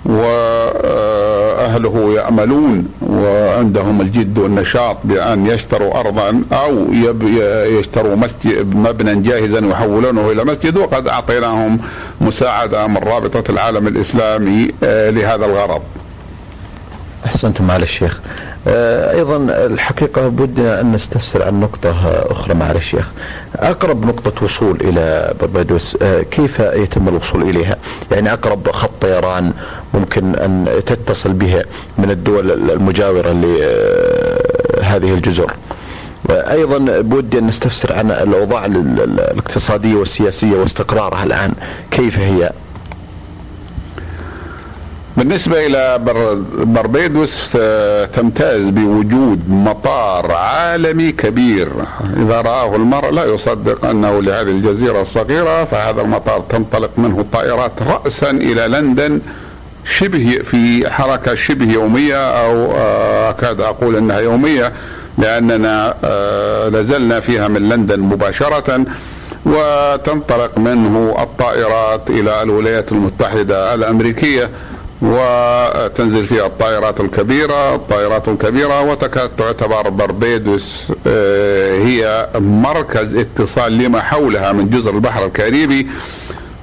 وأهله 0.08 2.12
يأملون 2.16 2.88
وعندهم 3.10 4.00
الجد 4.00 4.38
والنشاط 4.38 4.96
بأن 5.04 5.46
يشتروا 5.46 6.00
أرضا 6.00 6.42
أو 6.52 6.92
يشتروا 7.78 8.16
مسجد 8.16 8.74
مبنى 8.74 9.14
جاهزا 9.22 9.66
ويحولونه 9.66 10.30
إلى 10.30 10.44
مسجد 10.44 10.76
وقد 10.76 11.08
أعطيناهم 11.08 11.78
مساعدة 12.20 12.86
من 12.86 12.96
رابطة 12.96 13.50
العالم 13.50 13.86
الإسلامي 13.86 14.70
آه، 14.82 15.10
لهذا 15.10 15.46
الغرض. 15.46 15.82
أحسنتم 17.26 17.64
معالي 17.66 17.82
الشيخ. 17.82 18.20
آه، 18.68 19.12
أيضا 19.14 19.36
الحقيقة 19.66 20.28
بدنا 20.28 20.80
أن 20.80 20.92
نستفسر 20.92 21.42
عن 21.42 21.60
نقطة 21.60 21.94
أخرى 22.30 22.54
معالي 22.54 22.78
الشيخ 22.78 23.08
أقرب 23.56 24.06
نقطة 24.06 24.44
وصول 24.44 24.78
إلى 24.80 25.34
بربادوس 25.40 25.96
آه، 26.02 26.22
كيف 26.22 26.58
يتم 26.60 27.08
الوصول 27.08 27.42
إليها 27.42 27.76
يعني 28.12 28.32
أقرب 28.32 28.70
خط 28.70 28.90
طيران 29.00 29.52
ممكن 29.94 30.34
أن 30.34 30.82
تتصل 30.86 31.32
بها 31.32 31.64
من 31.98 32.10
الدول 32.10 32.70
المجاورة 32.70 33.32
لهذه 33.32 35.14
الجزر. 35.14 35.52
أيضا 36.30 37.00
بودي 37.00 37.38
أن 37.38 37.46
نستفسر 37.46 37.92
عن 37.92 38.10
الأوضاع 38.10 38.66
الاقتصادية 38.66 39.94
والسياسية 39.94 40.56
واستقرارها 40.56 41.24
الآن. 41.24 41.52
كيف 41.90 42.18
هي؟ 42.18 42.52
بالنسبة 45.16 45.66
إلى 45.66 45.98
بربيدوس 46.56 47.56
آه، 47.60 48.04
تمتاز 48.04 48.68
بوجود 48.68 49.50
مطار 49.50 50.32
عالمي 50.32 51.12
كبير. 51.12 51.68
إذا 52.16 52.40
رآه 52.40 52.76
المرء 52.76 53.10
لا 53.10 53.24
يصدق 53.24 53.86
أنه 53.86 54.22
لهذه 54.22 54.48
الجزيرة 54.48 55.00
الصغيرة 55.00 55.64
فهذا 55.64 56.02
المطار 56.02 56.40
تنطلق 56.40 56.90
منه 56.96 57.20
الطائرات 57.20 57.82
رأسا 57.82 58.30
إلى 58.30 58.68
لندن 58.68 59.20
شبه 59.90 60.38
في 60.44 60.90
حركة 60.90 61.34
شبه 61.34 61.72
يومية 61.72 62.16
أو 62.16 62.72
آه، 62.72 63.30
أكاد 63.30 63.60
أقول 63.60 63.96
أنها 63.96 64.20
يومية 64.20 64.72
لأننا 65.18 65.94
آه، 66.04 66.68
لازلنا 66.68 67.20
فيها 67.20 67.48
من 67.48 67.68
لندن 67.68 68.00
مباشرة 68.00 68.84
وتنطلق 69.46 70.58
منه 70.58 71.16
الطائرات 71.18 72.10
إلى 72.10 72.42
الولايات 72.42 72.92
المتحدة 72.92 73.74
الأمريكية 73.74 74.50
وتنزل 75.02 76.26
فيها 76.26 76.46
الطائرات 76.46 77.00
الكبيرة 77.00 77.74
الطائرات 77.74 78.28
الكبيرة 78.28 78.80
وتكاد 78.82 79.30
تعتبر 79.38 79.88
بربيدوس 79.88 80.82
آه، 81.06 81.78
هي 81.84 82.28
مركز 82.34 83.14
اتصال 83.14 83.78
لما 83.78 84.00
حولها 84.00 84.52
من 84.52 84.70
جزر 84.70 84.90
البحر 84.94 85.24
الكاريبي. 85.26 85.86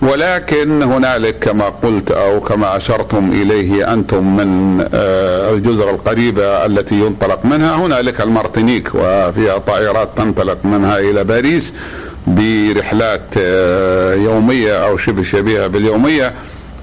ولكن 0.01 0.83
هنالك 0.83 1.39
كما 1.39 1.65
قلت 1.69 2.11
أو 2.11 2.41
كما 2.41 2.77
أشرتم 2.77 3.31
إليه 3.31 3.93
أنتم 3.93 4.35
من 4.37 4.81
آه، 4.93 5.53
الجزر 5.53 5.89
القريبة 5.89 6.65
التي 6.65 6.95
ينطلق 6.95 7.45
منها. 7.45 7.75
هنالك 7.75 8.21
المارتينيك 8.21 8.89
وفيها 8.95 9.57
طائرات 9.57 10.09
تنطلق 10.17 10.57
منها 10.63 10.99
إلى 10.99 11.23
باريس 11.23 11.73
برحلات 12.27 13.21
آه، 13.37 14.13
يومية 14.15 14.85
أو 14.85 14.97
شبه 14.97 15.23
شبيهة 15.23 15.67
باليومية 15.67 16.33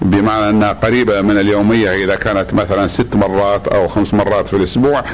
بمعنى 0.02 0.50
أنها 0.50 0.72
قريبة 0.72 1.20
من 1.20 1.38
اليومية 1.38 2.04
إذا 2.04 2.14
كانت 2.14 2.54
مثلا 2.54 2.86
ست 2.86 3.16
مرات 3.16 3.68
أو 3.68 3.88
خمس 3.88 4.14
مرات 4.14 4.48
في 4.48 4.56
الأسبوع. 4.56 5.04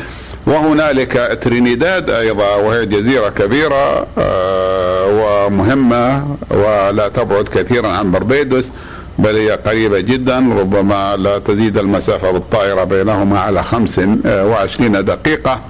وهنالك 0.48 1.38
ترينيداد 1.42 2.10
أيضا 2.10 2.54
وهي 2.56 2.86
جزيرة 2.86 3.28
كبيرة 3.28 4.06
آه، 4.18 5.06
ومهمة 5.46 6.36
ولا 6.50 7.08
تبعد 7.08 7.48
كثيرا 7.48 7.88
عن 7.88 8.10
بربيدوس 8.10 8.64
بل 9.18 9.36
هي 9.36 9.50
قريبة 9.50 10.00
جدا 10.00 10.38
ربما 10.38 11.16
لا 11.16 11.38
تزيد 11.38 11.78
المسافة 11.78 12.30
بالطائرة 12.30 12.84
بينهما 12.84 13.40
على 13.40 13.62
25 13.62 15.04
دقيقة. 15.04 15.60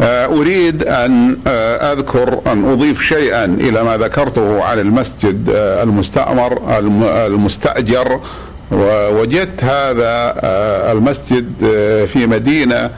آه، 0.00 0.26
أريد 0.26 0.82
أن 0.82 1.36
آه، 1.46 1.92
أذكر 1.92 2.40
أن 2.46 2.64
أضيف 2.72 3.02
شيئا 3.02 3.44
إلى 3.44 3.84
ما 3.84 3.96
ذكرته 3.96 4.64
عن 4.64 4.78
المسجد 4.78 5.50
آه، 5.54 5.82
المستأمر 5.82 6.78
المستأجر. 7.26 8.20
ووجدت 8.72 9.64
هذا 9.64 10.34
المسجد 10.92 11.52
في 12.12 12.26
مدينة 12.26 12.90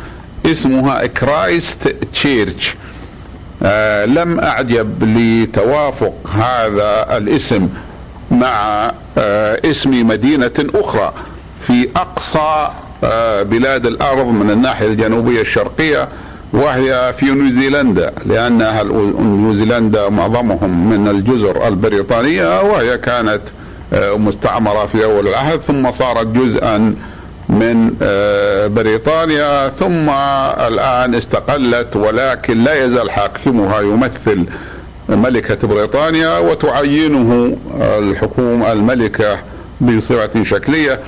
اسمها 0.47 1.07
كرايست 1.07 1.97
تشيرش 2.13 2.75
لم 4.07 4.41
أعجب 4.41 5.05
لتوافق 5.05 6.15
هذا 6.35 7.17
الاسم 7.17 7.69
مع 8.31 8.93
اسم 9.65 10.07
مدينة 10.07 10.51
أخرى 10.75 11.13
في 11.67 11.89
أقصى 11.97 12.71
بلاد 13.45 13.87
الأرض 13.87 14.27
من 14.27 14.51
الناحية 14.51 14.87
الجنوبية 14.87 15.41
الشرقية 15.41 16.09
وهي 16.53 17.13
في 17.19 17.25
نيوزيلندا 17.31 18.13
لأن 18.27 18.63
أهل 18.63 18.87
نيوزيلندا 19.19 20.09
معظمهم 20.09 20.91
من 20.91 21.09
الجزر 21.09 21.69
البريطانية 21.69 22.63
وهي 22.63 22.99
كانت 22.99 23.41
آه، 23.93 24.17
مستعمرة 24.17 24.87
في 24.87 25.05
أول 25.05 25.29
العهد 25.29 25.61
ثم 25.61 25.91
صارت 25.91 26.27
جزءا 26.27 26.95
من 27.53 27.95
آه، 28.03 28.67
بريطانيا 28.67 29.69
ثم 29.69 30.11
الآن 30.69 31.15
استقلت 31.15 31.97
ولكن 31.97 32.65
لا 32.65 32.85
يزال 32.85 33.11
حاكمها 33.11 33.81
يمثل 33.81 34.45
ملكة 35.09 35.69
بريطانيا 35.69 36.39
وتعينه 36.39 37.57
الحكومة 37.81 38.73
الملكة 38.73 39.39
بصفة 39.81 40.45
شكلية. 40.45 41.01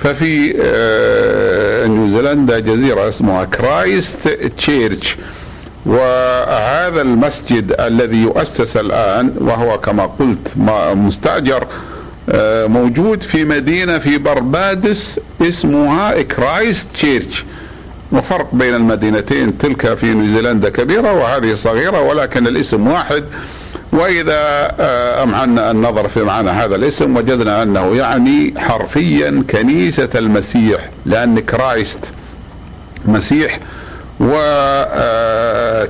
ففي 0.00 0.54
آه، 0.62 1.86
نيوزيلندا 1.86 2.58
جزيرة 2.58 3.08
اسمها 3.08 3.44
كرايست 3.44 4.28
تشيرش 4.28 5.16
وهذا 5.86 7.00
المسجد 7.02 7.74
الذي 7.80 8.16
يؤسس 8.16 8.76
الآن 8.76 9.34
وهو 9.40 9.80
كما 9.80 10.06
قلت 10.06 10.48
مستأجر 10.94 11.66
موجود 12.68 13.22
في 13.22 13.44
مدينة 13.44 13.98
في 13.98 14.18
بربادس 14.18 15.20
اسمها 15.42 16.22
كرايست 16.22 16.86
تشيرش. 16.94 17.44
وفرق 18.12 18.54
بين 18.54 18.74
المدينتين 18.74 19.58
تلك 19.58 19.94
في 19.94 20.14
نيوزيلندا 20.14 20.68
كبيرة 20.68 21.12
وهذه 21.12 21.54
صغيرة 21.54 22.00
ولكن 22.00 22.46
الاسم 22.46 22.86
واحد. 22.86 23.24
وإذا 23.92 24.74
آه، 24.80 25.22
امعنا 25.22 25.70
النظر 25.70 26.08
في 26.08 26.22
معنى 26.22 26.50
هذا 26.50 26.76
الاسم 26.76 27.16
وجدنا 27.16 27.62
أنه 27.62 27.96
يعني 27.96 28.54
حرفيا 28.58 29.44
كنيسة 29.50 30.08
المسيح 30.14 30.90
لأن 31.06 31.38
Christ 31.40 32.12
مسيح 33.04 33.60
و 34.20 34.32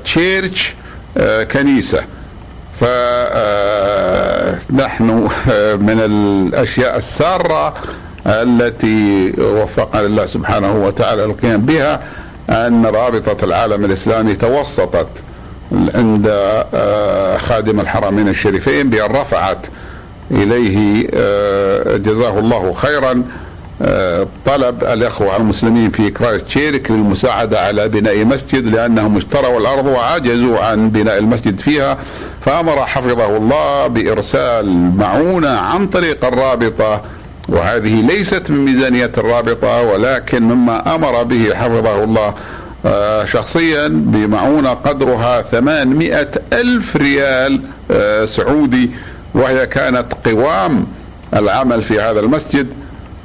church 0.05 0.75
آه، 1.18 1.44
كنيسة. 1.44 2.05
فنحن 4.67 5.29
من 5.81 6.01
الأشياء 6.01 6.97
السارة 6.97 7.75
التي 8.27 9.33
وفقنا 9.39 10.01
الله 10.01 10.27
سبحانه 10.27 10.75
وتعالى 10.77 11.25
القيام 11.25 11.61
بها 11.61 12.01
أن 12.51 12.87
رابطة 12.87 13.45
العالم 13.45 13.85
الإسلامي 13.85 14.35
توسطت 14.35 15.09
عند 15.73 16.27
آه، 16.75 17.39
خادم 17.39 17.81
الحرمين 17.81 18.29
الشريفين 18.29 18.91
بأن 18.91 19.11
رفعت 19.11 19.67
إليه 20.31 21.09
آه، 21.15 21.97
جزاه 21.97 22.39
الله 22.39 22.73
خيرا 22.73 23.11
آه، 23.12 23.23
طلب 24.47 24.85
الأخوة 24.85 25.37
المسلمين 25.37 25.91
في 25.91 26.11
كرايست 26.11 26.47
تشيرك 26.47 26.91
للمساعدة 26.91 27.61
على 27.61 27.89
بناء 27.89 28.25
مسجد 28.25 28.67
لأنهم 28.67 29.17
اشتروا 29.17 29.61
الأرض 29.61 29.87
وعجزوا 29.87 30.59
عن 30.59 30.91
بناء 30.91 31.19
المسجد 31.19 31.61
فيها 31.61 31.99
فأمر 32.45 32.87
حفظه 32.87 33.37
الله 33.37 33.87
بإرسال 33.87 34.97
معونة 34.97 35.51
عن 35.51 35.87
طريق 35.87 36.25
الرابطة. 36.25 37.01
وهذه 37.49 38.01
ليست 38.01 38.51
من 38.51 38.65
ميزانية 38.65 39.12
الرابطة 39.19 39.83
ولكن 39.83 40.43
مما 40.43 40.95
أمر 40.95 41.23
به 41.23 41.55
حفظه 41.55 42.05
الله 42.05 42.35
آه، 42.87 43.25
شخصيا 43.25 43.89
بمعونة 43.89 44.71
قدرها 44.71 45.43
800 45.43 46.29
ألف 46.53 46.97
ريال 46.97 47.61
آه، 47.91 48.25
سعودي 48.25 48.91
وهي 49.35 49.67
كانت 49.67 50.07
قوام 50.25 50.87
العمل 51.35 51.83
في 51.83 52.01
هذا 52.01 52.21
المسجد. 52.21 52.67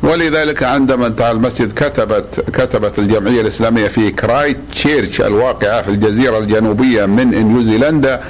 ولذلك 0.04 0.64
عندما 0.64 1.08
انتهى 1.08 1.32
المسجد 1.32 1.72
كتبت 1.72 2.44
كتبت 2.54 3.00
الجمعية 3.00 3.42
الإسلامية 3.42 3.88
في 3.88 4.12
كرايست 4.12 4.58
تشيرش 4.72 5.22
الواقعة 5.22 5.82
في 5.82 5.90
الجزيرة 5.90 6.38
الجنوبية 6.38 7.06
من 7.06 7.30
نيوزيلندا 7.54 8.22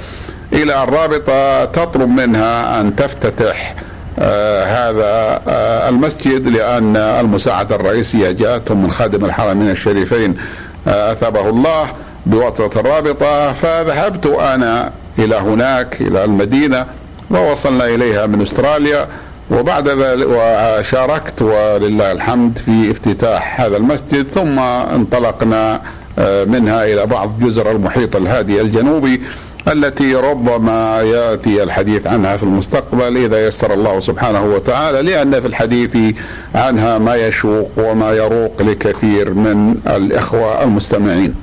إلى 0.52 0.82
الرابطة 0.82 1.64
تطلب 1.64 2.08
منها 2.08 2.80
أن 2.80 2.96
تفتتح 2.96 3.74
هذا 4.66 5.42
المسجد 5.88 6.48
لأن 6.48 6.96
المساعدة 6.96 7.76
الرئيسية 7.76 8.30
جاءتهم 8.30 8.82
من 8.82 8.90
خادم 8.90 9.24
الحرمين 9.24 9.70
الشريفين 9.70 10.36
أثابه 10.86 11.48
الله 11.48 11.86
بواسطة 12.26 12.80
الرابطة 12.80 13.52
فذهبت 13.52 14.26
أنا 14.26 14.92
إلى 15.18 15.36
هناك 15.36 16.00
إلى 16.00 16.24
المدينة 16.24 16.86
ووصلنا 17.30 17.84
إليها 17.86 18.26
من 18.26 18.42
أستراليا. 18.42 19.06
وبعد 19.52 19.88
ذلك 19.88 20.26
وشاركت 20.28 21.42
ولله 21.42 22.12
الحمد 22.12 22.58
في 22.58 22.90
افتتاح 22.90 23.60
هذا 23.60 23.76
المسجد 23.76 24.26
ثم 24.34 24.58
انطلقنا 24.58 25.80
آه، 26.18 26.44
منها 26.44 26.84
إلى 26.84 27.06
بعض 27.06 27.40
جزر 27.40 27.70
المحيط 27.70 28.16
الهادي 28.16 28.60
الجنوبي 28.60 29.20
التي 29.68 30.14
ربما 30.14 31.02
يأتي 31.02 31.62
الحديث 31.62 32.06
عنها 32.06 32.36
في 32.36 32.42
المستقبل 32.42 33.16
إذا 33.16 33.46
يسر 33.46 33.74
الله 33.74 34.00
سبحانه 34.00 34.44
وتعالى 34.44 35.02
لأن 35.02 35.40
في 35.40 35.46
الحديث 35.46 36.14
عنها 36.54 36.98
ما 36.98 37.14
يشوق 37.16 37.70
وما 37.76 38.12
يروق 38.12 38.62
لكثير 38.62 39.34
من 39.34 39.74
الإخوة 39.86 40.62
المستمعين. 40.62 41.34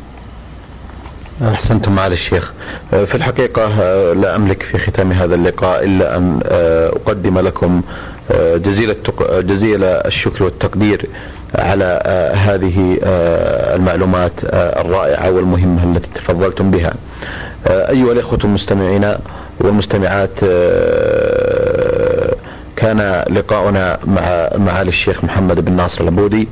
أحسنتم 1.42 1.92
معالي 1.96 2.14
الشيخ 2.14 2.54
في 2.92 3.16
الحقيقة 3.16 3.68
لا 4.14 4.36
أملك 4.36 4.64
في 4.64 4.78
ختام 4.78 5.12
هذا 5.12 5.36
اللقاء 5.36 5.84
إلا 5.86 6.18
أن 6.18 6.40
أقدم 6.96 7.40
لكم 7.40 7.82
جزيل 8.40 8.96
جزيل 9.32 9.84
الشكر 9.84 10.44
والتقدير 10.44 11.06
على 11.56 12.02
هذه 12.36 12.98
المعلومات 13.76 14.32
الرائعة 14.54 15.32
والمهمة 15.32 15.84
التي 15.96 16.10
تفضلتم 16.16 16.72
بها. 16.72 16.94
أيها 17.68 18.12
الإخوة 18.12 18.40
المستمعين 18.44 19.14
والمستمعات 19.60 20.40
كان 22.76 23.24
لقاؤنا 23.30 23.98
مع 24.06 24.50
معالي 24.58 24.90
الشيخ 24.90 25.24
محمد 25.24 25.66
بن 25.66 25.72
ناصر 25.72 26.02
العبودي 26.02 26.48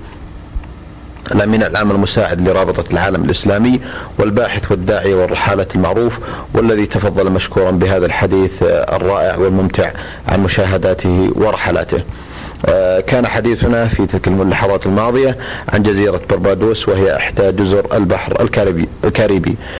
الأمين 1.32 1.63
العام 1.63 1.92
المساعد 1.92 2.50
لرابطة 2.50 2.84
العالم 2.94 3.24
الإسلامي 3.24 3.80
والباحث 4.20 4.72
والداعية 4.72 5.16
والرحالة 5.16 5.66
المعروف 5.76 6.20
والذي 6.54 6.86
تفضل 6.86 7.32
مشكورا 7.32 7.72
بهذا 7.72 8.06
الحديث 8.06 8.63
الرائع 8.63 9.36
والممتع 9.36 9.92
عن 10.28 10.44
مشاهداته 10.44 11.32
ورحلاته. 11.36 12.02
كان 13.08 13.28
حديثنا 13.28 13.88
في 13.88 14.06
تلك 14.06 14.28
اللحظات 14.28 14.86
الماضية 14.86 15.38
عن 15.74 15.84
جزيرة 15.84 16.22
بربادوس 16.30 16.90
وهي 16.90 17.16
إحدى 17.16 17.52
جزر 17.52 17.86
البحر 17.94 18.48
الكاريبي. 19.04 19.56